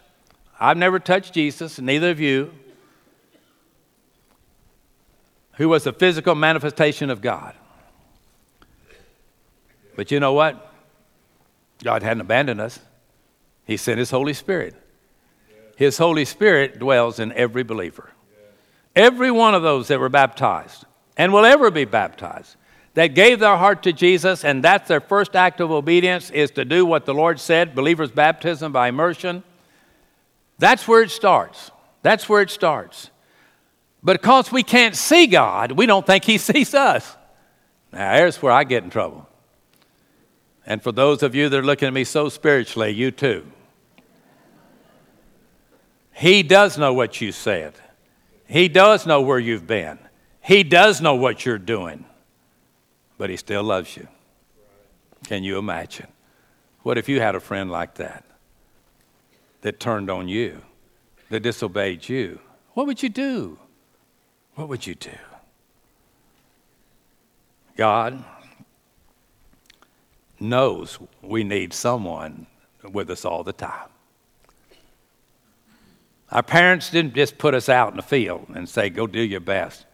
I've 0.59 0.75
never 0.75 0.99
touched 0.99 1.33
Jesus, 1.33 1.79
neither 1.79 2.09
of 2.09 2.19
you, 2.19 2.51
who 5.53 5.69
was 5.69 5.85
the 5.85 5.93
physical 5.93 6.35
manifestation 6.35 7.09
of 7.09 7.21
God. 7.21 7.55
But 10.01 10.09
you 10.09 10.19
know 10.19 10.33
what? 10.33 10.73
God 11.83 12.01
hadn't 12.01 12.21
abandoned 12.21 12.59
us, 12.59 12.79
He 13.65 13.77
sent 13.77 13.99
His 13.99 14.09
Holy 14.09 14.33
Spirit. 14.33 14.73
His 15.75 15.99
Holy 15.99 16.25
Spirit 16.25 16.79
dwells 16.79 17.19
in 17.19 17.31
every 17.33 17.61
believer. 17.61 18.09
Every 18.95 19.29
one 19.29 19.53
of 19.53 19.61
those 19.61 19.89
that 19.89 19.99
were 19.99 20.09
baptized 20.09 20.85
and 21.17 21.31
will 21.31 21.45
ever 21.45 21.69
be 21.69 21.85
baptized 21.85 22.55
that 22.95 23.13
gave 23.13 23.37
their 23.37 23.57
heart 23.57 23.83
to 23.83 23.93
Jesus, 23.93 24.43
and 24.43 24.63
that's 24.63 24.87
their 24.87 25.01
first 25.01 25.35
act 25.35 25.59
of 25.59 25.69
obedience, 25.69 26.31
is 26.31 26.49
to 26.49 26.65
do 26.65 26.83
what 26.83 27.05
the 27.05 27.13
Lord 27.13 27.39
said 27.39 27.75
believers' 27.75 28.09
baptism 28.09 28.71
by 28.71 28.87
immersion. 28.87 29.43
That's 30.57 30.87
where 30.87 31.03
it 31.03 31.11
starts. 31.11 31.69
That's 32.01 32.27
where 32.27 32.41
it 32.41 32.49
starts. 32.49 33.11
But 34.01 34.19
because 34.19 34.51
we 34.51 34.63
can't 34.63 34.95
see 34.95 35.27
God, 35.27 35.73
we 35.73 35.85
don't 35.85 36.07
think 36.07 36.23
He 36.23 36.37
sees 36.39 36.73
us. 36.73 37.15
Now, 37.93 38.15
here's 38.15 38.41
where 38.41 38.51
I 38.51 38.63
get 38.63 38.83
in 38.83 38.89
trouble. 38.89 39.27
And 40.65 40.81
for 40.81 40.91
those 40.91 41.23
of 41.23 41.33
you 41.33 41.49
that 41.49 41.57
are 41.57 41.63
looking 41.63 41.87
at 41.87 41.93
me 41.93 42.03
so 42.03 42.29
spiritually, 42.29 42.91
you 42.91 43.11
too. 43.11 43.45
He 46.13 46.43
does 46.43 46.77
know 46.77 46.93
what 46.93 47.19
you 47.19 47.31
said. 47.31 47.73
He 48.47 48.67
does 48.67 49.07
know 49.07 49.21
where 49.21 49.39
you've 49.39 49.65
been. 49.65 49.97
He 50.41 50.63
does 50.63 51.01
know 51.01 51.15
what 51.15 51.45
you're 51.45 51.57
doing. 51.57 52.05
But 53.17 53.29
He 53.29 53.37
still 53.37 53.63
loves 53.63 53.95
you. 53.97 54.07
Can 55.25 55.43
you 55.43 55.57
imagine? 55.57 56.07
What 56.83 56.97
if 56.97 57.07
you 57.07 57.19
had 57.19 57.35
a 57.35 57.39
friend 57.39 57.71
like 57.71 57.95
that 57.95 58.23
that 59.61 59.79
turned 59.79 60.09
on 60.09 60.27
you, 60.27 60.61
that 61.29 61.41
disobeyed 61.41 62.07
you? 62.09 62.39
What 62.73 62.87
would 62.87 63.01
you 63.01 63.09
do? 63.09 63.59
What 64.55 64.69
would 64.69 64.85
you 64.85 64.95
do? 64.95 65.11
God 67.77 68.23
knows 70.41 70.99
we 71.21 71.43
need 71.43 71.73
someone 71.73 72.47
with 72.83 73.09
us 73.09 73.23
all 73.25 73.43
the 73.43 73.53
time. 73.53 73.89
Our 76.31 76.43
parents 76.43 76.89
didn't 76.89 77.13
just 77.13 77.37
put 77.37 77.53
us 77.53 77.69
out 77.69 77.91
in 77.91 77.97
the 77.97 78.03
field 78.03 78.47
and 78.55 78.67
say, 78.67 78.89
go 78.89 79.05
do 79.05 79.21
your 79.21 79.41
best. 79.41 79.85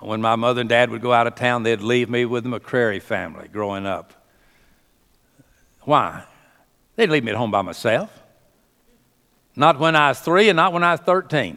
When 0.00 0.20
my 0.20 0.36
mother 0.36 0.60
and 0.60 0.68
dad 0.68 0.90
would 0.90 1.02
go 1.02 1.12
out 1.12 1.26
of 1.26 1.34
town, 1.34 1.62
they'd 1.62 1.80
leave 1.80 2.10
me 2.10 2.24
with 2.24 2.44
the 2.44 2.50
McCrary 2.50 3.00
family 3.00 3.48
growing 3.48 3.86
up. 3.86 4.12
Why? 5.82 6.24
They'd 6.96 7.10
leave 7.10 7.24
me 7.24 7.30
at 7.30 7.36
home 7.36 7.50
by 7.50 7.62
myself. 7.62 8.10
Not 9.54 9.78
when 9.78 9.96
I 9.96 10.08
was 10.08 10.20
three 10.20 10.48
and 10.48 10.56
not 10.56 10.72
when 10.72 10.82
I 10.82 10.92
was 10.92 11.00
13. 11.00 11.56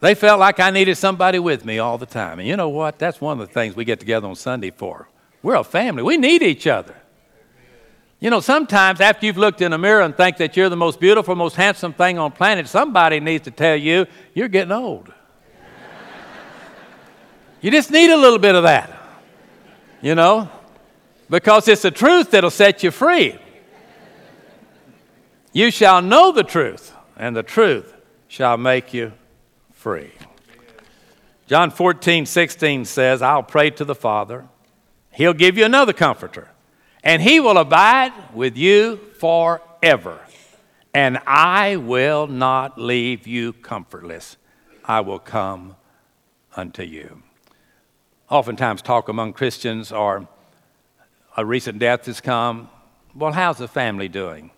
They 0.00 0.14
felt 0.14 0.40
like 0.40 0.60
I 0.60 0.70
needed 0.70 0.96
somebody 0.96 1.38
with 1.38 1.64
me 1.66 1.78
all 1.78 1.98
the 1.98 2.06
time. 2.06 2.38
And 2.38 2.48
you 2.48 2.56
know 2.56 2.70
what? 2.70 2.98
That's 2.98 3.20
one 3.20 3.38
of 3.38 3.46
the 3.46 3.52
things 3.52 3.76
we 3.76 3.84
get 3.84 4.00
together 4.00 4.26
on 4.26 4.34
Sunday 4.34 4.70
for. 4.70 5.09
We're 5.42 5.56
a 5.56 5.64
family, 5.64 6.02
we 6.02 6.16
need 6.16 6.42
each 6.42 6.66
other. 6.66 6.94
You 8.20 8.28
know, 8.28 8.40
sometimes 8.40 9.00
after 9.00 9.24
you've 9.24 9.38
looked 9.38 9.62
in 9.62 9.72
a 9.72 9.78
mirror 9.78 10.02
and 10.02 10.14
think 10.14 10.36
that 10.36 10.54
you're 10.54 10.68
the 10.68 10.76
most 10.76 11.00
beautiful, 11.00 11.34
most 11.34 11.56
handsome 11.56 11.94
thing 11.94 12.18
on 12.18 12.32
planet, 12.32 12.68
somebody 12.68 13.18
needs 13.18 13.44
to 13.44 13.50
tell 13.50 13.74
you 13.74 14.06
you're 14.34 14.48
getting 14.48 14.72
old. 14.72 15.10
you 17.62 17.70
just 17.70 17.90
need 17.90 18.10
a 18.10 18.16
little 18.16 18.38
bit 18.38 18.54
of 18.54 18.64
that, 18.64 18.92
you 20.02 20.14
know, 20.14 20.50
because 21.30 21.66
it's 21.66 21.80
the 21.80 21.90
truth 21.90 22.32
that'll 22.32 22.50
set 22.50 22.82
you 22.82 22.90
free. 22.90 23.38
You 25.52 25.70
shall 25.70 26.02
know 26.02 26.30
the 26.30 26.44
truth, 26.44 26.94
and 27.16 27.34
the 27.34 27.42
truth 27.42 27.94
shall 28.28 28.58
make 28.58 28.92
you 28.92 29.12
free. 29.72 30.12
John 31.46 31.70
14, 31.70 32.26
16 32.26 32.84
says, 32.84 33.22
I'll 33.22 33.42
pray 33.42 33.70
to 33.70 33.84
the 33.84 33.94
Father. 33.94 34.46
He'll 35.12 35.34
give 35.34 35.58
you 35.58 35.64
another 35.64 35.92
comforter, 35.92 36.48
and 37.02 37.20
he 37.20 37.40
will 37.40 37.58
abide 37.58 38.12
with 38.34 38.56
you 38.56 38.98
forever. 39.18 40.20
And 40.92 41.18
I 41.26 41.76
will 41.76 42.26
not 42.26 42.80
leave 42.80 43.26
you 43.26 43.52
comfortless. 43.52 44.36
I 44.84 45.00
will 45.00 45.18
come 45.18 45.76
unto 46.56 46.82
you. 46.82 47.22
Oftentimes, 48.28 48.82
talk 48.82 49.08
among 49.08 49.32
Christians 49.32 49.92
or 49.92 50.26
a 51.36 51.44
recent 51.44 51.78
death 51.78 52.06
has 52.06 52.20
come. 52.20 52.68
Well, 53.14 53.32
how's 53.32 53.58
the 53.58 53.68
family 53.68 54.08
doing? 54.08 54.50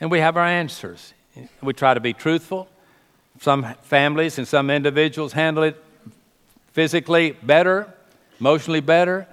And 0.00 0.10
we 0.10 0.20
have 0.20 0.36
our 0.36 0.46
answers. 0.46 1.14
We 1.62 1.72
try 1.72 1.94
to 1.94 2.00
be 2.00 2.12
truthful. 2.12 2.68
Some 3.40 3.74
families 3.82 4.38
and 4.38 4.46
some 4.46 4.70
individuals 4.70 5.32
handle 5.32 5.64
it 5.64 5.82
physically 6.72 7.32
better, 7.42 7.92
emotionally 8.40 8.80
better, 8.80 9.26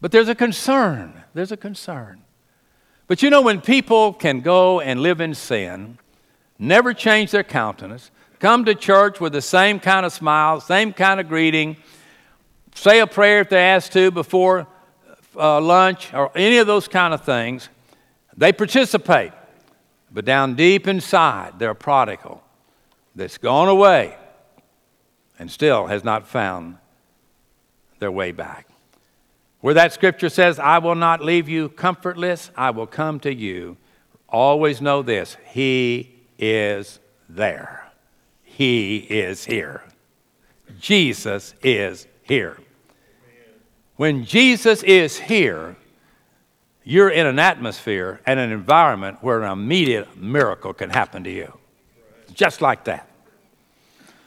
but 0.00 0.12
there's 0.12 0.28
a 0.28 0.34
concern. 0.34 1.24
There's 1.34 1.52
a 1.52 1.56
concern. 1.56 2.22
But 3.06 3.22
you 3.22 3.30
know, 3.30 3.42
when 3.42 3.60
people 3.60 4.12
can 4.12 4.40
go 4.40 4.80
and 4.80 5.00
live 5.00 5.20
in 5.20 5.34
sin, 5.34 5.98
never 6.58 6.92
change 6.92 7.30
their 7.30 7.44
countenance, 7.44 8.10
come 8.38 8.64
to 8.64 8.74
church 8.74 9.20
with 9.20 9.32
the 9.32 9.42
same 9.42 9.80
kind 9.80 10.04
of 10.04 10.12
smile, 10.12 10.60
same 10.60 10.92
kind 10.92 11.20
of 11.20 11.28
greeting, 11.28 11.76
say 12.74 13.00
a 13.00 13.06
prayer 13.06 13.40
if 13.40 13.48
they're 13.48 13.76
asked 13.76 13.92
to 13.92 14.10
before 14.10 14.66
uh, 15.36 15.60
lunch, 15.60 16.12
or 16.14 16.30
any 16.34 16.58
of 16.58 16.66
those 16.66 16.88
kind 16.88 17.14
of 17.14 17.24
things, 17.24 17.68
they 18.36 18.52
participate. 18.52 19.32
But 20.10 20.24
down 20.24 20.54
deep 20.54 20.88
inside, 20.88 21.58
they're 21.58 21.70
a 21.70 21.74
prodigal 21.74 22.42
that's 23.14 23.38
gone 23.38 23.68
away 23.68 24.16
and 25.38 25.50
still 25.50 25.86
has 25.86 26.04
not 26.04 26.26
found 26.26 26.78
their 27.98 28.10
way 28.10 28.32
back. 28.32 28.68
Where 29.60 29.74
that 29.74 29.92
scripture 29.92 30.28
says, 30.28 30.58
I 30.58 30.78
will 30.78 30.94
not 30.94 31.24
leave 31.24 31.48
you 31.48 31.68
comfortless, 31.68 32.50
I 32.56 32.70
will 32.70 32.86
come 32.86 33.20
to 33.20 33.34
you. 33.34 33.76
Always 34.28 34.80
know 34.80 35.02
this 35.02 35.36
He 35.46 36.14
is 36.38 36.98
there. 37.28 37.90
He 38.42 38.98
is 38.98 39.44
here. 39.44 39.82
Jesus 40.78 41.54
is 41.62 42.06
here. 42.22 42.58
When 43.96 44.24
Jesus 44.24 44.82
is 44.82 45.18
here, 45.18 45.76
you're 46.84 47.10
in 47.10 47.26
an 47.26 47.38
atmosphere 47.38 48.20
and 48.26 48.38
an 48.38 48.52
environment 48.52 49.18
where 49.20 49.42
an 49.42 49.50
immediate 49.50 50.16
miracle 50.16 50.72
can 50.72 50.90
happen 50.90 51.24
to 51.24 51.30
you. 51.30 51.58
Just 52.32 52.60
like 52.60 52.84
that. 52.84 53.08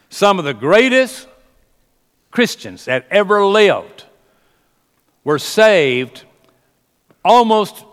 Some 0.09 0.39
of 0.39 0.45
the 0.45 0.53
greatest 0.53 1.27
Christians 2.31 2.85
that 2.85 3.07
ever 3.09 3.45
lived 3.45 4.05
were 5.29 5.37
saved 5.37 6.25
almost 7.23 7.85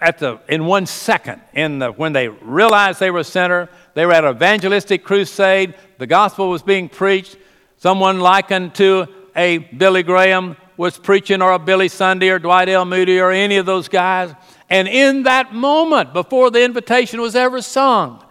at 0.00 0.18
the 0.18 0.38
in 0.48 0.64
one 0.64 0.86
second 0.86 1.42
in 1.52 1.80
the 1.80 1.90
when 1.90 2.12
they 2.12 2.28
realized 2.28 3.00
they 3.00 3.10
were 3.10 3.18
a 3.18 3.24
sinner 3.24 3.68
they 3.94 4.06
were 4.06 4.12
at 4.12 4.22
an 4.22 4.32
evangelistic 4.32 5.02
crusade 5.02 5.74
the 5.98 6.06
gospel 6.06 6.48
was 6.48 6.62
being 6.62 6.88
preached 6.88 7.36
someone 7.78 8.20
likened 8.20 8.72
to 8.76 9.08
a 9.34 9.58
billy 9.58 10.04
graham 10.04 10.56
was 10.76 10.96
preaching 10.96 11.42
or 11.42 11.50
a 11.50 11.58
billy 11.58 11.88
sunday 11.88 12.28
or 12.28 12.38
dwight 12.38 12.68
l. 12.68 12.84
Moody 12.84 13.18
or 13.18 13.32
any 13.32 13.56
of 13.56 13.66
those 13.66 13.88
guys 13.88 14.32
and 14.70 14.86
in 14.86 15.24
that 15.24 15.52
moment 15.52 16.12
before 16.12 16.48
the 16.48 16.62
invitation 16.62 17.20
was 17.20 17.34
ever 17.34 17.60
sung 17.60 18.24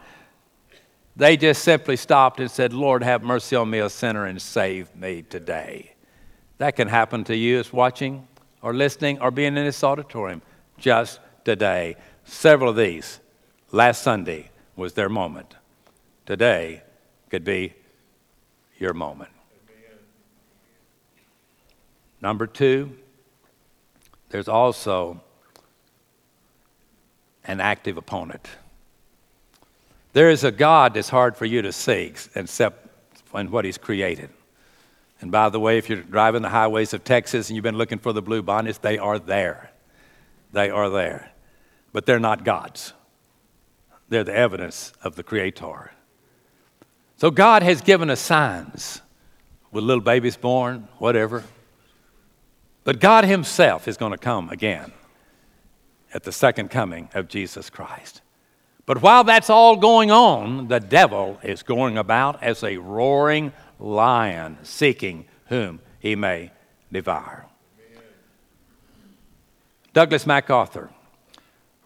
they 1.18 1.36
just 1.36 1.66
simply 1.66 1.98
stopped 1.98 2.40
and 2.40 2.50
said 2.50 2.72
lord 2.72 3.04
have 3.04 3.24
mercy 3.24 3.58
on 3.58 3.70
me 3.70 3.80
a 3.80 3.90
sinner 3.90 4.26
and 4.26 4.42
save 4.42 4.96
me 4.96 5.22
today. 5.22 5.90
That 6.60 6.78
can 6.78 6.88
happen 6.88 7.26
to 7.26 7.36
you 7.36 7.60
as 7.60 7.74
watching 7.74 8.26
or 8.64 8.74
listening 8.74 9.20
or 9.22 9.30
being 9.30 9.58
in 9.58 9.66
this 9.66 9.84
auditorium 9.84 10.42
just 10.80 11.20
today. 11.46 11.96
Several 12.24 12.72
of 12.72 12.76
these 12.76 13.20
last 13.72 14.02
Sunday 14.02 14.50
was 14.76 14.94
their 14.94 15.10
moment. 15.10 15.56
Today 16.26 16.82
could 17.30 17.44
be 17.44 17.74
your 18.80 18.94
moment. 18.94 19.30
Number 22.22 22.48
two, 22.48 22.96
there's 24.30 24.48
also 24.48 25.22
an 27.44 27.60
active 27.60 27.98
opponent. 27.98 28.48
There 30.14 30.30
is 30.30 30.46
a 30.46 30.52
God 30.52 30.94
that's 30.94 31.10
hard 31.10 31.36
for 31.36 31.46
you 31.46 31.62
to 31.62 31.74
see 31.74 32.14
except 32.34 32.88
in 33.36 33.52
what 33.52 33.66
He's 33.66 33.78
created. 33.78 34.30
And 35.24 35.32
by 35.32 35.48
the 35.48 35.60
way, 35.60 35.78
if 35.78 35.90
you're 35.90 36.02
driving 36.02 36.42
the 36.42 36.50
highways 36.50 36.94
of 36.94 37.06
Texas 37.06 37.48
and 37.48 37.56
you've 37.56 37.64
been 37.64 37.78
looking 37.78 37.98
for 37.98 38.12
the 38.12 38.22
blue 38.22 38.42
bonnets, 38.42 38.80
they 38.80 38.98
are 38.98 39.18
there. 39.18 39.72
They 40.52 40.70
are 40.70 40.90
there. 40.90 41.32
But 41.94 42.06
they're 42.06 42.20
not 42.20 42.44
God's, 42.44 42.92
they're 44.10 44.26
the 44.26 44.36
evidence 44.36 44.92
of 45.02 45.16
the 45.16 45.24
Creator. 45.24 45.92
So 47.16 47.32
God 47.32 47.64
has 47.64 47.80
given 47.80 48.10
us 48.10 48.20
signs 48.20 49.02
with 49.72 49.86
little 49.86 50.04
babies 50.04 50.36
born, 50.36 50.90
whatever. 50.98 51.46
But 52.84 53.00
God 53.00 53.24
Himself 53.24 53.88
is 53.88 53.96
going 53.96 54.12
to 54.12 54.18
come 54.18 54.50
again 54.50 54.92
at 56.14 56.24
the 56.24 56.34
second 56.34 56.70
coming 56.70 57.08
of 57.14 57.30
Jesus 57.30 57.70
Christ. 57.70 58.22
But 58.86 59.02
while 59.02 59.24
that's 59.24 59.50
all 59.50 59.78
going 59.78 60.12
on, 60.12 60.68
the 60.68 60.82
devil 60.82 61.40
is 61.44 61.64
going 61.64 61.98
about 61.98 62.44
as 62.44 62.62
a 62.62 62.76
roaring 62.76 63.54
lion 63.80 64.58
seeking 64.64 65.26
whom 65.48 65.80
he 66.00 66.16
may 66.16 66.52
devour. 66.92 67.46
Douglas 69.94 70.26
MacArthur. 70.26 70.90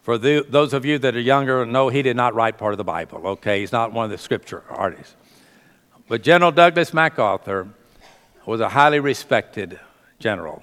For 0.02 0.16
the, 0.16 0.46
those 0.48 0.72
of 0.72 0.84
you 0.84 0.98
that 1.00 1.14
are 1.14 1.20
younger, 1.20 1.66
know 1.66 1.90
he 1.90 2.00
did 2.00 2.16
not 2.16 2.34
write 2.34 2.56
part 2.56 2.72
of 2.72 2.78
the 2.78 2.84
Bible, 2.84 3.26
okay? 3.26 3.60
He's 3.60 3.72
not 3.72 3.92
one 3.92 4.06
of 4.06 4.10
the 4.10 4.16
scripture 4.16 4.64
artists. 4.70 5.14
But 6.08 6.22
General 6.22 6.50
Douglas 6.50 6.94
MacArthur 6.94 7.68
was 8.46 8.60
a 8.60 8.70
highly 8.70 9.00
respected 9.00 9.78
general. 10.18 10.62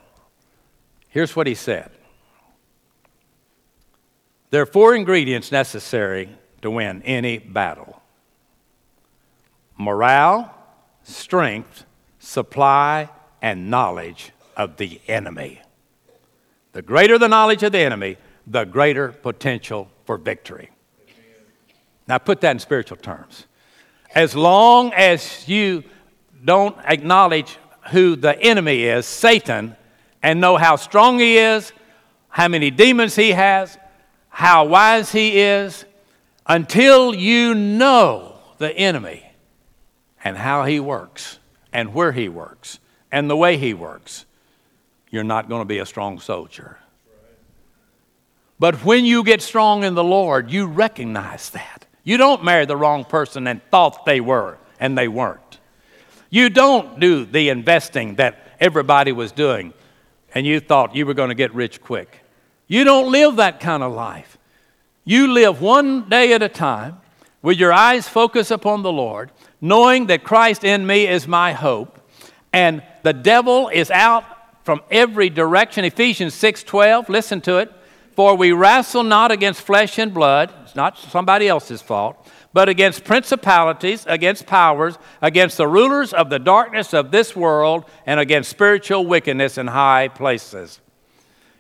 Here's 1.10 1.36
what 1.36 1.46
he 1.46 1.54
said 1.54 1.92
There 4.50 4.64
are 4.64 4.66
four 4.66 4.96
ingredients 4.96 5.52
necessary 5.52 6.30
to 6.64 6.72
win 6.72 7.04
any 7.04 7.38
battle 7.38 8.02
morale, 9.78 10.54
strength, 11.06 11.86
supply, 12.18 13.10
and 13.42 13.70
knowledge 13.70 14.32
of 14.58 14.78
the 14.78 15.00
enemy. 15.08 15.62
The 16.74 16.82
greater 16.82 17.18
the 17.18 17.28
knowledge 17.28 17.64
of 17.64 17.72
the 17.72 17.80
enemy, 17.80 18.18
the 18.48 18.66
greater 18.66 19.10
potential 19.10 19.88
for 20.06 20.18
victory. 20.18 20.72
Now, 22.08 22.18
put 22.18 22.42
that 22.42 22.52
in 22.52 22.60
spiritual 22.60 22.98
terms. 22.98 23.46
As 24.14 24.36
long 24.36 24.94
as 24.94 25.48
you 25.48 25.84
don't 26.44 26.78
acknowledge 26.86 27.58
who 27.92 28.16
the 28.16 28.40
enemy 28.42 28.84
is, 28.84 29.06
Satan, 29.06 29.76
and 30.24 30.42
know 30.42 30.58
how 30.58 30.76
strong 30.76 31.20
he 31.20 31.38
is, 31.38 31.72
how 32.30 32.48
many 32.48 32.72
demons 32.72 33.16
he 33.16 33.32
has, 33.32 33.78
how 34.30 34.66
wise 34.66 35.12
he 35.12 35.40
is, 35.40 35.86
until 36.48 37.14
you 37.14 37.54
know 37.54 38.38
the 38.58 38.76
enemy 38.76 39.25
and 40.26 40.36
how 40.36 40.66
he 40.66 40.80
works 40.80 41.40
and 41.72 41.94
where 41.94 42.12
he 42.12 42.28
works 42.28 42.80
and 43.12 43.30
the 43.30 43.38
way 43.38 43.58
he 43.58 43.74
works, 43.74 44.26
you're 45.12 45.24
not 45.24 45.48
going 45.48 45.62
to 45.62 45.66
be 45.66 45.78
a 45.78 45.86
strong 45.86 46.20
soldier. 46.20 46.78
But 48.60 48.84
when 48.84 49.06
you 49.06 49.24
get 49.24 49.42
strong 49.42 49.84
in 49.84 49.94
the 49.94 50.04
Lord, 50.04 50.52
you 50.52 50.66
recognize 50.66 51.52
that. 51.52 51.86
You 52.04 52.18
don't 52.18 52.44
marry 52.44 52.66
the 52.66 52.76
wrong 52.76 53.06
person 53.06 53.48
and 53.48 53.62
thought 53.70 54.06
they 54.06 54.20
were, 54.20 54.58
and 54.80 54.98
they 54.98 55.08
weren't. 55.08 55.60
You 56.30 56.50
don't 56.50 57.00
do 57.00 57.26
the 57.26 57.50
investing 57.50 58.16
that 58.16 58.56
everybody 58.60 59.12
was 59.12 59.32
doing, 59.32 59.74
and 60.34 60.46
you 60.46 60.60
thought 60.60 60.96
you 60.96 61.06
were 61.06 61.14
going 61.14 61.30
to 61.30 61.36
get 61.36 61.54
rich 61.54 61.82
quick. 61.82 62.22
You 62.68 62.84
don't 62.84 63.12
live 63.12 63.36
that 63.36 63.60
kind 63.60 63.84
of 63.84 63.94
life. 63.94 64.38
You 65.04 65.32
live 65.32 65.62
one 65.62 66.10
day 66.10 66.34
at 66.34 66.42
a 66.42 66.50
time 66.50 66.98
with 67.46 67.60
your 67.60 67.72
eyes 67.72 68.08
focus 68.08 68.50
upon 68.50 68.82
the 68.82 68.92
Lord, 68.92 69.32
knowing 69.62 70.08
that 70.08 70.24
Christ 70.24 70.64
in 70.64 70.88
me 70.88 71.06
is 71.06 71.28
my 71.28 71.54
hope, 71.54 72.00
and 72.52 72.82
the 73.04 73.14
devil 73.14 73.70
is 73.70 73.92
out 73.92 74.24
from 74.64 74.82
every 74.90 75.30
direction. 75.30 75.86
Ephesians 75.86 76.34
6:12, 76.34 77.08
listen 77.08 77.42
to 77.42 77.60
it. 77.60 77.72
For 78.16 78.34
we 78.36 78.52
wrestle 78.52 79.04
not 79.04 79.32
against 79.32 79.62
flesh 79.62 80.00
and 80.00 80.12
blood, 80.12 80.52
it's 80.64 80.76
not 80.76 80.98
somebody 80.98 81.48
else's 81.48 81.84
fault, 81.84 82.16
but 82.52 82.68
against 82.68 83.04
principalities, 83.04 84.06
against 84.08 84.48
powers, 84.48 84.98
against 85.22 85.58
the 85.58 85.68
rulers 85.68 86.14
of 86.14 86.32
the 86.32 86.40
darkness 86.40 86.96
of 86.96 87.12
this 87.12 87.36
world, 87.36 87.86
and 88.08 88.20
against 88.20 88.50
spiritual 88.50 89.06
wickedness 89.06 89.60
in 89.60 89.68
high 89.68 90.08
places. 90.08 90.80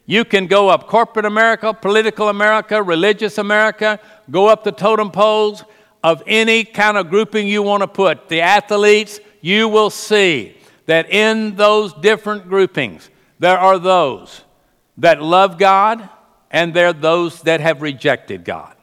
You 0.08 0.24
can 0.24 0.48
go 0.48 0.69
up 0.69 0.88
corporate 0.88 1.26
America, 1.26 1.74
political 1.74 2.30
America, 2.30 2.82
religious 2.82 3.38
America, 3.38 4.00
go 4.32 4.48
up 4.48 4.63
the 4.63 4.71
totem 4.71 5.12
poles 5.12 5.63
of 6.06 6.22
any 6.28 6.63
kind 6.63 6.98
of 6.98 7.10
grouping 7.10 7.48
you 7.48 7.63
want 7.63 7.82
to 7.82 7.88
put. 7.88 8.30
The 8.30 8.41
athletes, 8.41 9.20
you 9.41 9.68
will 9.68 9.89
see 9.89 10.56
that 10.86 11.10
in 11.10 11.56
those 11.56 11.94
different 11.96 12.48
groupings, 12.48 13.10
there 13.39 13.58
are 13.58 13.80
those 13.80 14.41
that 15.00 15.20
love 15.20 15.58
God 15.58 16.08
and 16.52 16.76
there 16.76 16.89
are 16.89 16.94
those 16.94 17.41
that 17.41 17.60
have 17.60 17.82
rejected 17.82 18.46
God. 18.46 18.76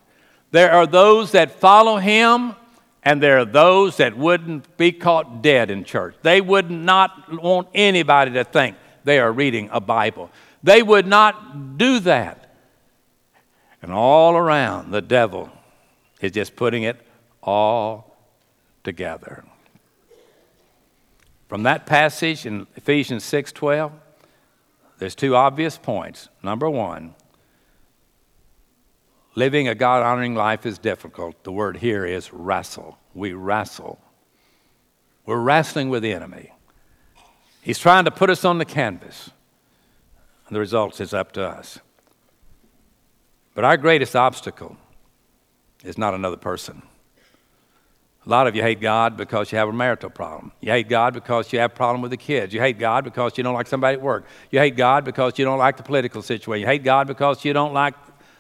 There 0.51 0.73
are 0.73 0.85
those 0.85 1.31
that 1.31 1.53
follow 1.53 1.99
him, 1.99 2.57
and 3.05 3.23
there 3.23 3.39
are 3.39 3.45
those 3.45 3.99
that 3.99 4.19
wouldn't 4.19 4.77
be 4.77 4.91
caught 4.91 5.43
dead 5.43 5.71
in 5.71 5.85
church. 5.85 6.17
They 6.23 6.41
would 6.41 6.73
not 6.73 7.41
want 7.41 7.69
anybody 7.73 8.33
to 8.33 8.43
think 8.43 8.77
they 9.05 9.21
are 9.21 9.31
reading 9.31 9.69
a 9.71 9.81
Bible. 9.81 10.29
They 10.65 10.83
would 10.83 11.07
not 11.07 11.79
do 11.79 12.01
that. 12.01 12.53
And 13.81 13.93
all 13.93 14.35
around, 14.35 14.91
the 14.91 15.01
devil 15.01 15.51
is 16.21 16.33
just 16.33 16.57
putting 16.57 16.83
it 16.83 17.01
all 17.43 18.17
together. 18.85 19.45
From 21.49 21.65
that 21.65 21.87
passage 21.87 22.47
in 22.47 22.67
Ephesians 22.77 23.25
6:12, 23.25 23.93
there's 24.99 25.15
two 25.15 25.37
obvious 25.37 25.77
points. 25.77 26.29
Number 26.43 26.71
1, 26.71 27.15
Living 29.35 29.67
a 29.67 29.75
God 29.75 30.03
honoring 30.03 30.35
life 30.35 30.67
is 30.67 30.79
difficult. 30.79 31.43
The 31.45 31.53
word 31.53 31.79
here 31.79 32.05
is 32.05 32.33
wrestle. 32.33 32.99
We 33.15 33.33
wrestle. 33.33 33.99
We're 35.25 35.41
wrestling 35.41 35.89
with 35.89 36.03
the 36.03 36.13
enemy. 36.13 36.53
He's 37.63 37.79
trying 37.79 38.05
to 38.05 38.11
put 38.11 38.29
us 38.29 38.45
on 38.45 38.59
the 38.59 38.65
canvas. 38.65 39.31
And 40.47 40.57
The 40.57 40.61
results 40.61 41.01
is 41.01 41.15
up 41.15 41.33
to 41.33 41.49
us. 41.49 41.79
But 43.55 43.65
our 43.65 43.77
greatest 43.77 44.15
obstacle 44.15 44.77
is 45.83 45.97
not 45.97 46.15
another 46.15 46.37
person. 46.37 46.83
A 48.25 48.29
lot 48.29 48.47
of 48.47 48.55
you 48.55 48.63
hate 48.63 48.81
God 48.81 49.17
because 49.17 49.51
you 49.51 49.59
have 49.59 49.69
a 49.69 49.73
marital 49.73 50.09
problem. 50.09 50.53
You 50.61 50.71
hate 50.71 50.89
God 50.89 51.13
because 51.13 51.53
you 51.53 51.59
have 51.59 51.73
a 51.73 51.75
problem 51.75 52.03
with 52.03 52.13
the 52.13 52.17
kids. 52.17 52.55
You 52.55 52.61
hate 52.61 52.79
God 52.79 53.03
because 53.03 53.37
you 53.37 53.43
don't 53.43 53.55
like 53.55 53.67
somebody 53.67 53.97
at 53.97 54.03
work. 54.03 54.27
You 54.51 54.61
hate 54.61 54.77
God 54.77 55.05
because 55.05 55.39
you 55.39 55.45
don't 55.45 55.59
like 55.59 55.77
the 55.77 55.83
political 55.83 56.23
situation. 56.23 56.61
You 56.61 56.67
hate 56.67 56.85
God 56.85 57.09
because 57.09 57.45
you 57.45 57.53
don't 57.53 57.73
like 57.73 57.95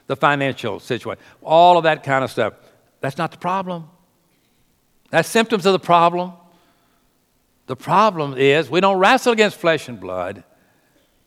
the 0.07 0.17
financial 0.17 0.79
situation, 0.79 1.23
all 1.43 1.79
of 1.79 1.85
that 1.85 2.03
kind 2.03 2.25
of 2.25 2.31
stuff. 2.31 2.55
That's 3.01 3.19
not 3.19 3.31
the 3.31 3.39
problem. 3.39 3.89
That's 5.11 5.29
symptoms 5.29 5.67
of 5.67 5.73
the 5.73 5.79
problem. 5.79 6.33
The 7.67 7.77
problem 7.77 8.35
is 8.37 8.69
we 8.69 8.81
don't 8.81 8.99
wrestle 8.99 9.33
against 9.33 9.57
flesh 9.57 9.89
and 9.89 9.99
blood. 9.99 10.45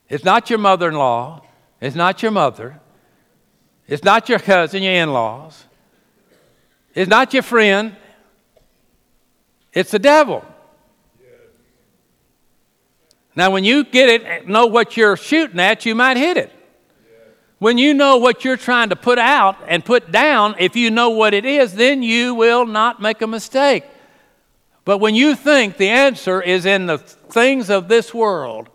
It's 0.07 0.23
not 0.23 0.49
your 0.49 0.59
mother 0.59 0.89
in 0.89 0.95
law. 0.95 1.41
It's 1.81 1.95
not 1.95 2.21
your 2.21 2.31
mother. 2.31 2.79
It's 3.87 4.03
not 4.03 4.29
your 4.29 4.39
cousin, 4.39 4.83
your 4.83 4.93
in 4.93 5.11
laws. 5.11 5.65
It's 6.93 7.09
not 7.09 7.33
your 7.33 7.43
friend. 7.43 7.95
It's 9.75 9.91
the 9.91 9.99
devil. 9.99 10.43
Now, 13.35 13.51
when 13.51 13.65
you 13.65 13.83
get 13.83 14.09
it, 14.09 14.47
know 14.47 14.65
what 14.67 14.95
you're 14.95 15.17
shooting 15.17 15.59
at, 15.59 15.85
you 15.85 15.93
might 15.93 16.15
hit 16.15 16.37
it. 16.37 16.53
When 17.59 17.77
you 17.77 17.93
know 17.93 18.17
what 18.17 18.45
you're 18.45 18.57
trying 18.57 18.89
to 18.89 18.95
put 18.95 19.19
out 19.19 19.57
and 19.67 19.83
put 19.83 20.11
down, 20.11 20.55
if 20.57 20.75
you 20.75 20.89
know 20.89 21.09
what 21.09 21.33
it 21.33 21.45
is, 21.45 21.73
then 21.73 22.01
you 22.01 22.33
will 22.33 22.65
not 22.65 23.01
make 23.01 23.21
a 23.21 23.27
mistake. 23.27 23.83
But 24.85 24.99
when 24.99 25.15
you 25.15 25.35
think 25.35 25.77
the 25.77 25.89
answer 25.89 26.41
is 26.41 26.65
in 26.65 26.85
the 26.85 26.97
things 26.97 27.69
of 27.69 27.87
this 27.87 28.13
world, 28.13 28.69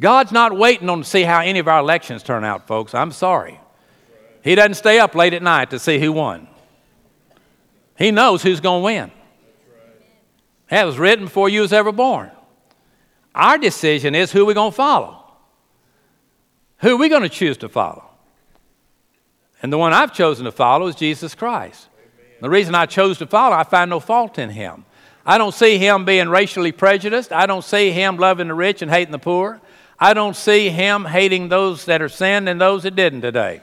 God's 0.00 0.32
not 0.32 0.56
waiting 0.56 0.88
on 0.90 0.98
to 0.98 1.04
see 1.04 1.22
how 1.22 1.40
any 1.40 1.58
of 1.58 1.68
our 1.68 1.80
elections 1.80 2.22
turn 2.22 2.44
out, 2.44 2.66
folks. 2.66 2.94
I'm 2.94 3.12
sorry. 3.12 3.60
He 4.42 4.54
doesn't 4.54 4.74
stay 4.74 4.98
up 4.98 5.14
late 5.14 5.32
at 5.32 5.42
night 5.42 5.70
to 5.70 5.78
see 5.78 5.98
who 5.98 6.12
won. 6.12 6.48
He 7.96 8.10
knows 8.10 8.42
who's 8.42 8.60
going 8.60 8.82
to 8.82 8.84
win. 8.84 9.17
That 10.68 10.84
was 10.84 10.98
written 10.98 11.26
before 11.26 11.48
you 11.48 11.62
was 11.62 11.72
ever 11.72 11.92
born. 11.92 12.30
Our 13.34 13.58
decision 13.58 14.14
is 14.14 14.32
who 14.32 14.44
we're 14.44 14.54
going 14.54 14.72
to 14.72 14.76
follow. 14.76 15.24
Who 16.78 16.94
are 16.94 16.98
we 16.98 17.08
going 17.08 17.22
to 17.22 17.28
choose 17.28 17.56
to 17.58 17.68
follow? 17.68 18.04
And 19.62 19.72
the 19.72 19.78
one 19.78 19.92
I've 19.92 20.12
chosen 20.12 20.44
to 20.44 20.52
follow 20.52 20.86
is 20.86 20.94
Jesus 20.94 21.34
Christ. 21.34 21.88
Amen. 21.98 22.36
The 22.40 22.50
reason 22.50 22.74
I 22.74 22.86
chose 22.86 23.18
to 23.18 23.26
follow, 23.26 23.56
I 23.56 23.64
find 23.64 23.90
no 23.90 23.98
fault 24.00 24.38
in 24.38 24.50
him. 24.50 24.84
I 25.26 25.36
don't 25.38 25.54
see 25.54 25.78
him 25.78 26.04
being 26.04 26.28
racially 26.28 26.72
prejudiced. 26.72 27.32
I 27.32 27.46
don't 27.46 27.64
see 27.64 27.90
him 27.90 28.16
loving 28.16 28.48
the 28.48 28.54
rich 28.54 28.82
and 28.82 28.90
hating 28.90 29.12
the 29.12 29.18
poor. 29.18 29.60
I 29.98 30.14
don't 30.14 30.36
see 30.36 30.70
him 30.70 31.04
hating 31.04 31.48
those 31.48 31.86
that 31.86 32.00
are 32.00 32.08
sinned 32.08 32.48
and 32.48 32.60
those 32.60 32.84
that 32.84 32.94
didn't 32.94 33.22
today. 33.22 33.60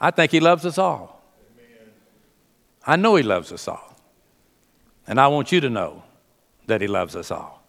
I 0.00 0.10
think 0.10 0.32
he 0.32 0.40
loves 0.40 0.66
us 0.66 0.78
all. 0.78 1.22
Amen. 1.54 1.92
I 2.84 2.96
know 2.96 3.14
he 3.14 3.22
loves 3.22 3.52
us 3.52 3.68
all. 3.68 3.96
And 5.06 5.20
I 5.20 5.28
want 5.28 5.52
you 5.52 5.60
to 5.60 5.70
know 5.70 6.02
that 6.72 6.80
he 6.80 6.86
loves 6.86 7.14
us 7.14 7.30
all. 7.30 7.62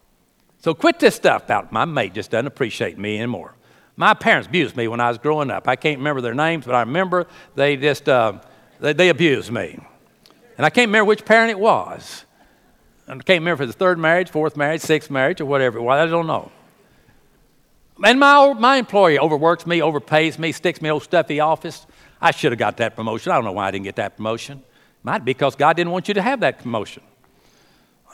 So 0.58 0.72
quit 0.72 0.98
this 0.98 1.14
stuff 1.14 1.50
out. 1.50 1.72
My 1.72 1.84
mate 1.84 2.14
just 2.14 2.30
doesn't 2.30 2.46
appreciate 2.46 2.98
me 2.98 3.18
anymore. 3.18 3.54
My 3.96 4.14
parents 4.14 4.48
abused 4.48 4.76
me 4.76 4.88
when 4.88 4.98
I 4.98 5.08
was 5.08 5.18
growing 5.18 5.50
up. 5.50 5.68
I 5.68 5.76
can't 5.76 5.98
remember 5.98 6.22
their 6.22 6.34
names, 6.34 6.64
but 6.64 6.74
I 6.74 6.80
remember 6.80 7.26
they 7.54 7.76
just 7.76 8.08
uh, 8.08 8.40
they, 8.80 8.94
they, 8.94 9.08
abused 9.10 9.52
me. 9.52 9.78
And 10.56 10.64
I 10.64 10.70
can't 10.70 10.88
remember 10.88 11.04
which 11.04 11.24
parent 11.24 11.50
it 11.50 11.58
was. 11.58 12.24
I 13.06 13.12
can't 13.12 13.28
remember 13.28 13.52
if 13.52 13.60
it 13.60 13.66
was 13.66 13.74
the 13.74 13.78
third 13.78 13.98
marriage, 13.98 14.30
fourth 14.30 14.56
marriage, 14.56 14.80
sixth 14.80 15.10
marriage, 15.10 15.40
or 15.40 15.44
whatever 15.44 15.78
it 15.78 15.82
was. 15.82 16.00
I 16.00 16.10
don't 16.10 16.26
know. 16.26 16.50
And 18.02 18.18
my, 18.18 18.52
my 18.54 18.76
employer 18.76 19.20
overworks 19.20 19.66
me, 19.66 19.78
overpays 19.80 20.38
me, 20.38 20.50
sticks 20.50 20.80
me 20.80 20.88
in 20.88 20.94
old 20.94 21.04
stuffy 21.04 21.38
office. 21.40 21.86
I 22.20 22.30
should 22.30 22.52
have 22.52 22.58
got 22.58 22.78
that 22.78 22.96
promotion. 22.96 23.30
I 23.30 23.36
don't 23.36 23.44
know 23.44 23.52
why 23.52 23.68
I 23.68 23.70
didn't 23.70 23.84
get 23.84 23.96
that 23.96 24.16
promotion. 24.16 24.62
Might 25.02 25.24
be 25.24 25.34
because 25.34 25.54
God 25.54 25.76
didn't 25.76 25.92
want 25.92 26.08
you 26.08 26.14
to 26.14 26.22
have 26.22 26.40
that 26.40 26.58
promotion. 26.58 27.02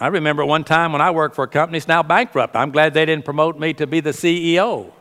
I 0.01 0.07
remember 0.07 0.45
one 0.45 0.65
time 0.65 0.93
when 0.93 1.03
I 1.03 1.11
worked 1.11 1.35
for 1.35 1.45
a 1.45 1.49
company, 1.49 1.77
it's 1.77 1.87
now 1.87 2.03
bankrupt. 2.03 2.57
I'm 2.57 2.71
glad 2.71 2.95
they 2.95 3.05
didn't 3.05 3.27
promote 3.27 3.59
me 3.59 3.75
to 3.75 3.87
be 3.87 4.01
the 4.01 4.11
CEO. 4.11 4.93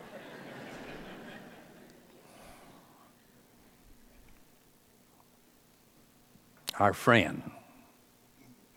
our 6.79 6.93
friend, 6.93 7.43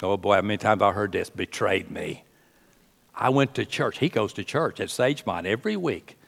oh 0.02 0.16
boy, 0.16 0.34
how 0.34 0.42
many 0.42 0.58
times 0.58 0.82
I 0.82 0.92
heard 0.92 1.12
this, 1.12 1.30
betrayed 1.30 1.90
me. 1.90 2.24
I 3.14 3.28
went 3.28 3.54
to 3.54 3.64
church. 3.64 3.98
He 3.98 4.08
goes 4.08 4.32
to 4.34 4.44
church 4.44 4.80
at 4.80 4.88
Sagemont 4.88 5.44
every 5.44 5.76
week. 5.76 6.18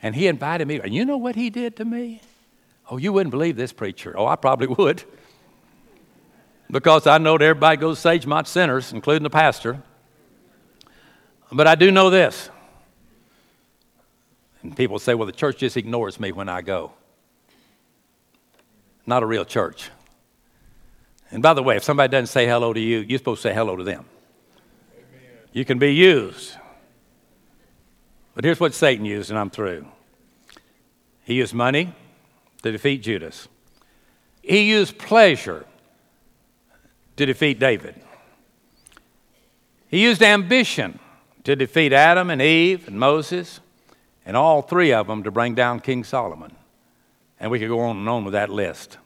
And 0.00 0.14
he 0.14 0.28
invited 0.28 0.68
me. 0.68 0.78
And 0.78 0.94
you 0.94 1.04
know 1.04 1.16
what 1.16 1.34
he 1.34 1.50
did 1.50 1.76
to 1.76 1.84
me? 1.84 2.20
Oh, 2.88 2.98
you 2.98 3.12
wouldn't 3.12 3.32
believe 3.32 3.56
this 3.56 3.72
preacher. 3.72 4.14
Oh, 4.16 4.26
I 4.26 4.36
probably 4.36 4.66
would. 4.78 5.02
Because 6.70 7.06
I 7.06 7.18
know 7.18 7.38
that 7.38 7.44
everybody 7.44 7.78
goes 7.78 8.02
to 8.02 8.08
Sagemont 8.08 8.46
sinners, 8.46 8.92
including 8.92 9.22
the 9.22 9.30
pastor. 9.30 9.82
But 11.50 11.66
I 11.66 11.74
do 11.74 11.90
know 11.90 12.10
this 12.10 12.50
And 14.62 14.76
people 14.76 14.98
say, 14.98 15.14
well, 15.14 15.26
the 15.26 15.32
church 15.32 15.58
just 15.58 15.76
ignores 15.76 16.18
me 16.20 16.32
when 16.32 16.48
I 16.48 16.62
go. 16.62 16.92
Not 19.06 19.22
a 19.22 19.26
real 19.26 19.44
church. 19.44 19.90
And 21.30 21.42
by 21.42 21.54
the 21.54 21.62
way, 21.62 21.76
if 21.76 21.84
somebody 21.84 22.10
doesn't 22.10 22.26
say 22.26 22.46
hello 22.46 22.72
to 22.72 22.80
you, 22.80 22.98
you're 22.98 23.18
supposed 23.18 23.42
to 23.42 23.48
say 23.48 23.54
hello 23.54 23.76
to 23.76 23.84
them. 23.84 24.04
Amen. 24.94 25.30
You 25.52 25.64
can 25.64 25.78
be 25.78 25.94
used. 25.94 26.56
But 28.34 28.44
here's 28.44 28.60
what 28.60 28.74
Satan 28.74 29.04
used, 29.04 29.30
and 29.30 29.38
I'm 29.38 29.50
through. 29.50 29.86
He 31.24 31.34
used 31.34 31.54
money 31.54 31.94
to 32.62 32.72
defeat 32.72 33.02
Judas. 33.02 33.48
He 34.42 34.62
used 34.62 34.98
pleasure 34.98 35.66
to 37.18 37.26
defeat 37.26 37.58
David. 37.58 37.96
He 39.88 40.02
used 40.02 40.22
ambition 40.22 41.00
to 41.44 41.56
defeat 41.56 41.92
Adam 41.92 42.30
and 42.30 42.40
Eve 42.40 42.86
and 42.86 42.98
Moses, 42.98 43.60
and 44.24 44.36
all 44.36 44.62
three 44.62 44.92
of 44.92 45.08
them 45.08 45.24
to 45.24 45.30
bring 45.30 45.54
down 45.54 45.80
King 45.80 46.04
Solomon. 46.04 46.54
And 47.40 47.50
we 47.50 47.58
could 47.58 47.68
go 47.68 47.80
on 47.80 47.96
and 47.96 48.08
on 48.08 48.24
with 48.24 48.32
that 48.32 48.50
list. 48.50 48.98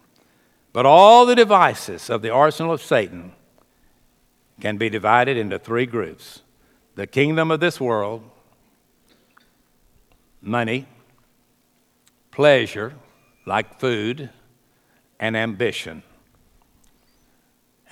But 0.73 0.85
all 0.87 1.25
the 1.25 1.35
devices 1.35 2.11
of 2.11 2.23
the 2.23 2.31
arsenal 2.31 2.73
of 2.73 2.83
Satan 2.83 3.33
can 4.61 4.77
be 4.77 4.91
divided 4.91 5.37
into 5.37 5.59
three 5.59 5.87
groups 5.87 6.43
the 6.95 7.07
kingdom 7.07 7.51
of 7.51 7.61
this 7.61 7.81
world, 7.81 8.23
money, 10.43 10.87
pleasure, 12.31 12.93
like 13.47 13.81
food, 13.81 14.29
and 15.19 15.35
ambition. 15.35 16.03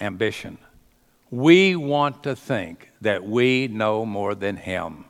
Ambition. 0.01 0.59
We 1.31 1.77
want 1.77 2.23
to 2.25 2.35
think 2.35 2.91
that 3.01 3.25
we 3.25 3.69
know 3.69 4.05
more 4.05 4.35
than 4.35 4.57
Him. 4.57 5.05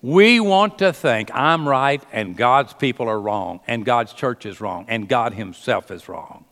We 0.00 0.40
want 0.40 0.78
to 0.78 0.92
think 0.92 1.30
I'm 1.32 1.68
right 1.68 2.02
and 2.12 2.36
God's 2.36 2.72
people 2.72 3.08
are 3.08 3.20
wrong, 3.20 3.60
and 3.68 3.84
God's 3.84 4.12
church 4.12 4.46
is 4.46 4.60
wrong, 4.60 4.86
and 4.88 5.08
God 5.08 5.34
Himself 5.34 5.90
is 5.90 6.08
wrong. 6.08 6.44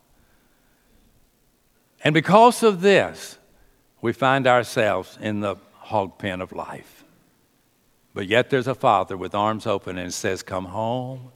And 2.02 2.14
because 2.14 2.62
of 2.62 2.80
this, 2.80 3.38
we 4.00 4.12
find 4.12 4.46
ourselves 4.46 5.18
in 5.20 5.40
the 5.40 5.56
hog 5.72 6.18
pen 6.18 6.40
of 6.40 6.52
life. 6.52 7.04
But 8.14 8.26
yet 8.26 8.50
there's 8.50 8.68
a 8.68 8.74
father 8.74 9.16
with 9.16 9.34
arms 9.34 9.66
open 9.66 9.98
and 9.98 10.12
says, 10.12 10.42
Come 10.42 10.66
home, 10.66 11.32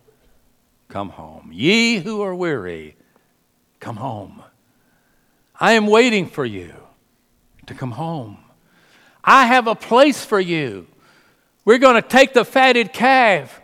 come 0.89 1.11
home. 1.11 1.51
Ye 1.53 1.99
who 1.99 2.23
are 2.23 2.35
weary, 2.35 2.97
come 3.81 3.97
home. 3.97 4.43
I 5.65 5.73
am 5.73 5.87
waiting 5.87 6.27
for 6.27 6.45
you 6.45 6.75
to 7.69 7.73
come 7.73 7.93
home. 7.93 8.37
I 9.25 9.47
have 9.47 9.67
a 9.67 9.75
place 9.75 10.23
for 10.23 10.39
you. 10.39 10.87
We're 11.65 11.79
going 11.79 11.95
to 11.95 12.07
take 12.07 12.35
the 12.35 12.45
fatted 12.45 12.93
calf. 12.93 13.63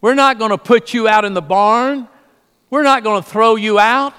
We're 0.00 0.14
not 0.14 0.40
going 0.40 0.50
to 0.50 0.58
put 0.58 0.92
you 0.92 1.06
out 1.06 1.24
in 1.24 1.32
the 1.32 1.40
barn. 1.40 2.08
We're 2.68 2.82
not 2.82 3.04
going 3.04 3.22
to 3.22 3.30
throw 3.30 3.54
you 3.54 3.78
out. 3.78 4.12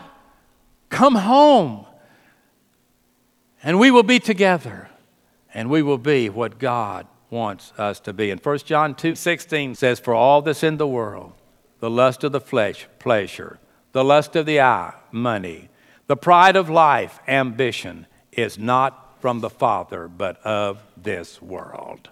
Come 0.88 1.16
home. 1.16 1.86
And 3.62 3.78
we 3.78 3.92
will 3.92 4.04
be 4.04 4.20
together. 4.20 4.90
And 5.54 5.70
we 5.70 5.82
will 5.82 5.98
be 5.98 6.30
what 6.30 6.60
God 6.60 7.08
wants 7.30 7.74
us 7.78 8.00
to 8.00 8.14
be. 8.14 8.32
And 8.32 8.40
1 8.40 8.60
John 8.60 8.96
2 8.96 9.16
16 9.16 9.76
says, 9.76 10.00
For 10.00 10.14
all 10.14 10.42
that's 10.42 10.64
in 10.64 10.78
the 10.78 10.88
world, 10.88 11.34
the 11.82 11.90
lust 11.90 12.24
of 12.24 12.32
the 12.32 12.40
flesh, 12.40 12.88
pleasure, 13.00 13.60
the 13.92 14.06
lust 14.06 14.38
of 14.38 14.46
the 14.46 14.62
eye, 14.62 14.94
money, 15.12 15.68
the 16.08 16.18
pride 16.18 16.56
of 16.56 16.70
life, 16.70 17.20
ambition, 17.28 18.08
is 18.32 18.58
not 18.58 19.22
from 19.22 19.40
the 19.40 19.50
Father, 19.50 20.08
but 20.08 20.38
of 20.46 20.84
this 20.96 21.42
world. 21.42 22.10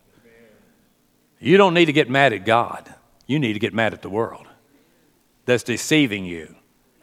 You 1.40 1.58
don't 1.58 1.74
need 1.74 1.86
to 1.86 1.94
get 1.94 2.10
mad 2.10 2.34
at 2.34 2.46
God. 2.46 2.94
You 3.28 3.40
need 3.40 3.54
to 3.54 3.60
get 3.60 3.74
mad 3.74 3.94
at 3.94 4.02
the 4.02 4.10
world 4.10 4.48
that's 5.46 5.64
deceiving 5.64 6.26
you 6.26 6.56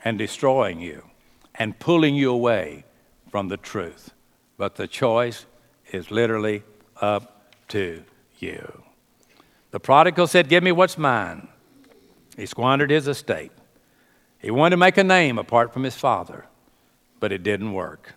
and 0.04 0.18
destroying 0.18 0.80
you 0.80 1.04
and 1.54 1.78
pulling 1.78 2.14
you 2.14 2.30
away 2.30 2.84
from 3.30 3.48
the 3.48 3.56
truth. 3.56 4.12
But 4.56 4.76
the 4.76 4.86
choice 4.86 5.46
is 5.92 6.10
literally 6.10 6.62
up 7.00 7.52
to 7.68 8.02
you. 8.38 8.82
The 9.70 9.80
prodigal 9.80 10.26
said, 10.26 10.48
Give 10.48 10.62
me 10.62 10.72
what's 10.72 10.98
mine. 10.98 11.48
He 12.36 12.46
squandered 12.46 12.90
his 12.90 13.06
estate. 13.06 13.52
He 14.38 14.50
wanted 14.50 14.70
to 14.70 14.76
make 14.78 14.96
a 14.96 15.04
name 15.04 15.38
apart 15.38 15.72
from 15.72 15.82
his 15.82 15.96
father, 15.96 16.46
but 17.20 17.32
it 17.32 17.42
didn't 17.42 17.72
work. 17.72 18.14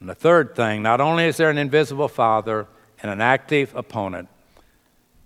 And 0.00 0.08
the 0.08 0.14
third 0.14 0.56
thing, 0.56 0.82
not 0.82 1.00
only 1.00 1.24
is 1.26 1.36
there 1.36 1.50
an 1.50 1.58
invisible 1.58 2.08
father 2.08 2.66
and 3.02 3.10
an 3.10 3.20
active 3.20 3.74
opponent, 3.76 4.28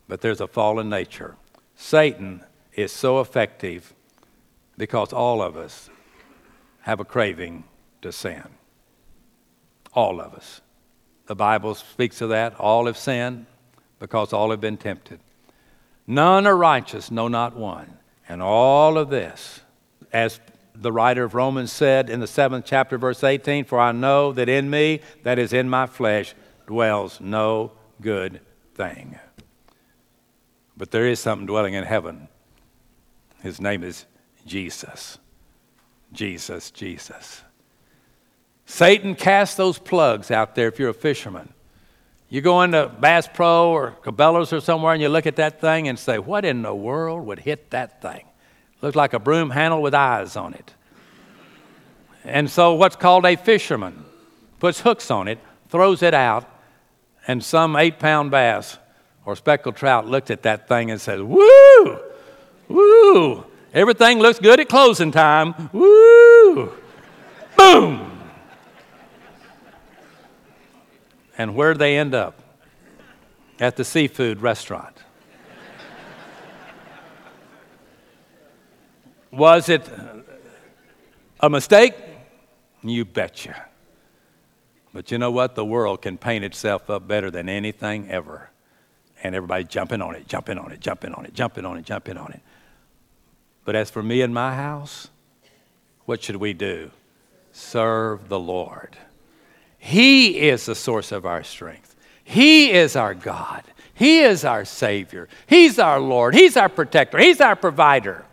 but 0.08 0.20
there's 0.20 0.40
a 0.40 0.46
fallen 0.46 0.88
nature. 0.88 1.37
Satan 1.76 2.42
is 2.74 2.92
so 2.92 3.20
effective 3.20 3.94
because 4.76 5.12
all 5.12 5.42
of 5.42 5.56
us 5.56 5.90
have 6.82 7.00
a 7.00 7.04
craving 7.04 7.64
to 8.02 8.12
sin. 8.12 8.44
All 9.94 10.20
of 10.20 10.34
us. 10.34 10.61
The 11.26 11.34
Bible 11.34 11.74
speaks 11.74 12.20
of 12.20 12.30
that. 12.30 12.54
All 12.58 12.87
have 12.87 12.96
sinned 12.96 13.46
because 13.98 14.32
all 14.32 14.50
have 14.50 14.61
been 14.61 14.76
tempted. 14.76 15.20
None 16.06 16.46
are 16.46 16.56
righteous, 16.56 17.11
no, 17.11 17.28
not 17.28 17.54
one. 17.56 17.98
And 18.28 18.40
all 18.40 18.96
of 18.96 19.11
this, 19.11 19.61
as 20.12 20.40
the 20.80 20.92
writer 20.92 21.24
of 21.24 21.34
Romans 21.34 21.72
said 21.72 22.08
in 22.08 22.20
the 22.20 22.26
seventh 22.26 22.64
chapter, 22.64 22.98
verse 22.98 23.24
18, 23.24 23.64
For 23.64 23.80
I 23.80 23.92
know 23.92 24.32
that 24.32 24.48
in 24.48 24.70
me, 24.70 25.00
that 25.24 25.38
is 25.38 25.52
in 25.52 25.68
my 25.68 25.86
flesh, 25.86 26.34
dwells 26.66 27.20
no 27.20 27.72
good 28.00 28.40
thing. 28.74 29.18
But 30.76 30.92
there 30.92 31.06
is 31.06 31.18
something 31.18 31.46
dwelling 31.46 31.74
in 31.74 31.84
heaven. 31.84 32.28
His 33.42 33.60
name 33.60 33.82
is 33.82 34.06
Jesus. 34.46 35.18
Jesus, 36.12 36.70
Jesus. 36.70 37.42
Satan 38.64 39.14
cast 39.14 39.56
those 39.56 39.78
plugs 39.78 40.30
out 40.30 40.54
there 40.54 40.68
if 40.68 40.78
you're 40.78 40.90
a 40.90 40.94
fisherman. 40.94 41.52
You 42.28 42.42
go 42.42 42.62
into 42.62 42.88
Bass 42.88 43.28
Pro 43.32 43.70
or 43.70 43.96
Cabela's 44.02 44.52
or 44.52 44.60
somewhere 44.60 44.92
and 44.92 45.02
you 45.02 45.08
look 45.08 45.26
at 45.26 45.36
that 45.36 45.60
thing 45.60 45.88
and 45.88 45.98
say, 45.98 46.18
What 46.18 46.44
in 46.44 46.62
the 46.62 46.74
world 46.74 47.26
would 47.26 47.40
hit 47.40 47.70
that 47.70 48.02
thing? 48.02 48.27
Looks 48.80 48.96
like 48.96 49.12
a 49.12 49.18
broom 49.18 49.50
handle 49.50 49.82
with 49.82 49.94
eyes 49.94 50.36
on 50.36 50.54
it. 50.54 50.74
And 52.24 52.50
so, 52.50 52.74
what's 52.74 52.96
called 52.96 53.24
a 53.24 53.36
fisherman 53.36 54.04
puts 54.60 54.80
hooks 54.80 55.10
on 55.10 55.28
it, 55.28 55.38
throws 55.68 56.02
it 56.02 56.14
out, 56.14 56.44
and 57.26 57.42
some 57.42 57.76
eight 57.76 57.98
pound 57.98 58.30
bass 58.30 58.78
or 59.24 59.36
speckled 59.36 59.76
trout 59.76 60.06
looked 60.06 60.30
at 60.30 60.42
that 60.42 60.68
thing 60.68 60.90
and 60.90 61.00
says, 61.00 61.20
Woo! 61.22 62.00
Woo! 62.68 63.44
Everything 63.74 64.18
looks 64.18 64.38
good 64.38 64.60
at 64.60 64.68
closing 64.68 65.12
time. 65.12 65.54
Woo! 65.72 66.72
Boom! 67.56 68.18
And 71.36 71.54
where 71.54 71.74
they 71.74 71.98
end 71.98 72.14
up? 72.14 72.40
At 73.60 73.76
the 73.76 73.84
seafood 73.84 74.40
restaurant. 74.40 74.96
Was 79.30 79.68
it 79.68 79.88
a 81.40 81.50
mistake? 81.50 81.94
You 82.82 83.04
betcha. 83.04 83.66
But 84.92 85.10
you 85.10 85.18
know 85.18 85.30
what? 85.30 85.54
The 85.54 85.64
world 85.64 86.02
can 86.02 86.16
paint 86.18 86.44
itself 86.44 86.88
up 86.88 87.06
better 87.06 87.30
than 87.30 87.48
anything 87.48 88.10
ever. 88.10 88.50
And 89.22 89.34
everybody 89.34 89.64
jumping 89.64 90.00
on 90.00 90.14
it, 90.14 90.26
jumping 90.28 90.58
on 90.58 90.72
it, 90.72 90.80
jumping 90.80 91.12
on 91.12 91.24
it, 91.24 91.34
jumping 91.34 91.64
on 91.64 91.76
it, 91.76 91.84
jumping 91.84 92.16
on 92.16 92.32
it. 92.32 92.40
But 93.64 93.76
as 93.76 93.90
for 93.90 94.02
me 94.02 94.22
and 94.22 94.32
my 94.32 94.54
house, 94.54 95.08
what 96.06 96.22
should 96.22 96.36
we 96.36 96.54
do? 96.54 96.90
Serve 97.52 98.28
the 98.28 98.38
Lord. 98.38 98.96
He 99.78 100.48
is 100.48 100.66
the 100.66 100.74
source 100.74 101.12
of 101.12 101.26
our 101.26 101.42
strength. 101.42 101.94
He 102.24 102.70
is 102.70 102.96
our 102.96 103.14
God. 103.14 103.64
He 103.94 104.20
is 104.20 104.44
our 104.44 104.64
Savior. 104.64 105.28
He's 105.46 105.78
our 105.78 106.00
Lord. 106.00 106.34
He's 106.34 106.57
our 106.57 106.68
protector. 106.68 107.18
He's 107.18 107.40
our 107.40 107.57
provider. 107.57 108.24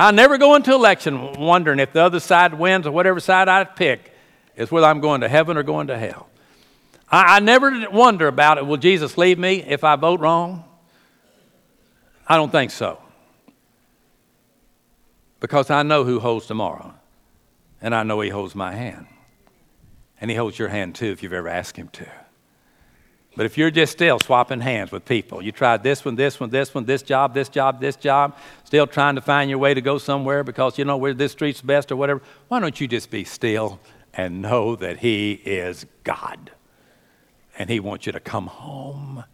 I 0.00 0.12
never 0.12 0.38
go 0.38 0.54
into 0.54 0.72
election 0.72 1.34
wondering 1.34 1.78
if 1.78 1.92
the 1.92 2.00
other 2.00 2.20
side 2.20 2.54
wins 2.54 2.86
or 2.86 2.90
whatever 2.90 3.20
side 3.20 3.48
I 3.48 3.64
pick 3.64 4.14
is 4.56 4.70
whether 4.70 4.86
I'm 4.86 5.00
going 5.00 5.20
to 5.20 5.28
heaven 5.28 5.58
or 5.58 5.62
going 5.62 5.88
to 5.88 5.98
hell. 5.98 6.30
I, 7.10 7.36
I 7.36 7.40
never 7.40 7.86
wonder 7.90 8.26
about 8.26 8.56
it. 8.56 8.66
Will 8.66 8.78
Jesus 8.78 9.18
leave 9.18 9.38
me 9.38 9.62
if 9.62 9.84
I 9.84 9.96
vote 9.96 10.20
wrong? 10.20 10.64
I 12.26 12.36
don't 12.36 12.50
think 12.50 12.70
so. 12.70 12.98
Because 15.38 15.68
I 15.68 15.82
know 15.82 16.04
who 16.04 16.18
holds 16.18 16.46
tomorrow, 16.46 16.94
and 17.82 17.94
I 17.94 18.02
know 18.02 18.20
He 18.20 18.30
holds 18.30 18.54
my 18.54 18.72
hand. 18.74 19.06
And 20.18 20.30
He 20.30 20.36
holds 20.36 20.58
your 20.58 20.68
hand 20.68 20.94
too 20.94 21.06
if 21.06 21.22
you've 21.22 21.34
ever 21.34 21.48
asked 21.48 21.76
Him 21.76 21.88
to. 21.88 22.06
But 23.36 23.46
if 23.46 23.56
you're 23.56 23.70
just 23.70 23.92
still 23.92 24.18
swapping 24.18 24.60
hands 24.60 24.90
with 24.90 25.04
people, 25.04 25.40
you 25.40 25.52
tried 25.52 25.82
this 25.82 26.04
one, 26.04 26.16
this 26.16 26.40
one, 26.40 26.50
this 26.50 26.74
one, 26.74 26.84
this 26.84 27.02
job, 27.02 27.32
this 27.32 27.48
job, 27.48 27.80
this 27.80 27.96
job, 27.96 28.36
still 28.64 28.86
trying 28.86 29.14
to 29.14 29.20
find 29.20 29.48
your 29.48 29.58
way 29.58 29.72
to 29.72 29.80
go 29.80 29.98
somewhere 29.98 30.42
because 30.42 30.78
you 30.78 30.84
know 30.84 30.96
where 30.96 31.14
this 31.14 31.32
street's 31.32 31.62
best 31.62 31.92
or 31.92 31.96
whatever, 31.96 32.20
why 32.48 32.58
don't 32.58 32.80
you 32.80 32.88
just 32.88 33.10
be 33.10 33.22
still 33.22 33.78
and 34.14 34.42
know 34.42 34.74
that 34.76 34.98
He 34.98 35.32
is 35.32 35.86
God? 36.02 36.50
And 37.56 37.70
He 37.70 37.78
wants 37.78 38.06
you 38.06 38.12
to 38.12 38.20
come 38.20 38.48
home. 38.48 39.24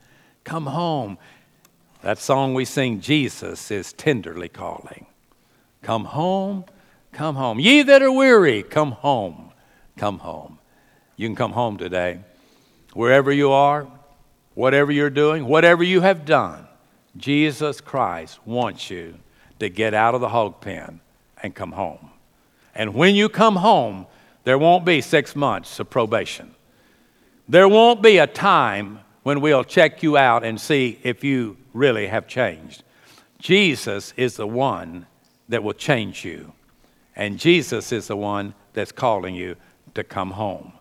Come 0.44 0.66
home. 0.66 1.16
That 2.02 2.18
song 2.18 2.52
we 2.52 2.66
sing, 2.66 3.00
Jesus 3.00 3.70
is 3.70 3.94
tenderly 3.94 4.48
calling. 4.48 5.06
Come 5.82 6.04
home, 6.04 6.64
come 7.12 7.36
home. 7.36 7.58
Ye 7.58 7.82
that 7.82 8.02
are 8.02 8.12
weary, 8.12 8.62
come 8.62 8.92
home, 8.92 9.52
come 9.96 10.18
home. 10.18 10.58
You 11.16 11.28
can 11.28 11.36
come 11.36 11.52
home 11.52 11.78
today. 11.78 12.20
Wherever 12.96 13.30
you 13.30 13.52
are, 13.52 13.86
whatever 14.54 14.90
you're 14.90 15.10
doing, 15.10 15.44
whatever 15.44 15.84
you 15.84 16.00
have 16.00 16.24
done, 16.24 16.66
Jesus 17.14 17.82
Christ 17.82 18.38
wants 18.46 18.88
you 18.88 19.16
to 19.58 19.68
get 19.68 19.92
out 19.92 20.14
of 20.14 20.22
the 20.22 20.30
hog 20.30 20.62
pen 20.62 21.00
and 21.42 21.54
come 21.54 21.72
home. 21.72 22.08
And 22.74 22.94
when 22.94 23.14
you 23.14 23.28
come 23.28 23.56
home, 23.56 24.06
there 24.44 24.56
won't 24.56 24.86
be 24.86 25.02
six 25.02 25.36
months 25.36 25.78
of 25.78 25.90
probation. 25.90 26.54
There 27.46 27.68
won't 27.68 28.00
be 28.00 28.16
a 28.16 28.26
time 28.26 29.00
when 29.24 29.42
we'll 29.42 29.62
check 29.62 30.02
you 30.02 30.16
out 30.16 30.42
and 30.42 30.58
see 30.58 30.98
if 31.02 31.22
you 31.22 31.58
really 31.74 32.06
have 32.06 32.26
changed. 32.26 32.82
Jesus 33.38 34.14
is 34.16 34.36
the 34.36 34.46
one 34.46 35.04
that 35.50 35.62
will 35.62 35.74
change 35.74 36.24
you. 36.24 36.54
And 37.14 37.38
Jesus 37.38 37.92
is 37.92 38.06
the 38.06 38.16
one 38.16 38.54
that's 38.72 38.90
calling 38.90 39.34
you 39.34 39.56
to 39.94 40.02
come 40.02 40.30
home. 40.30 40.72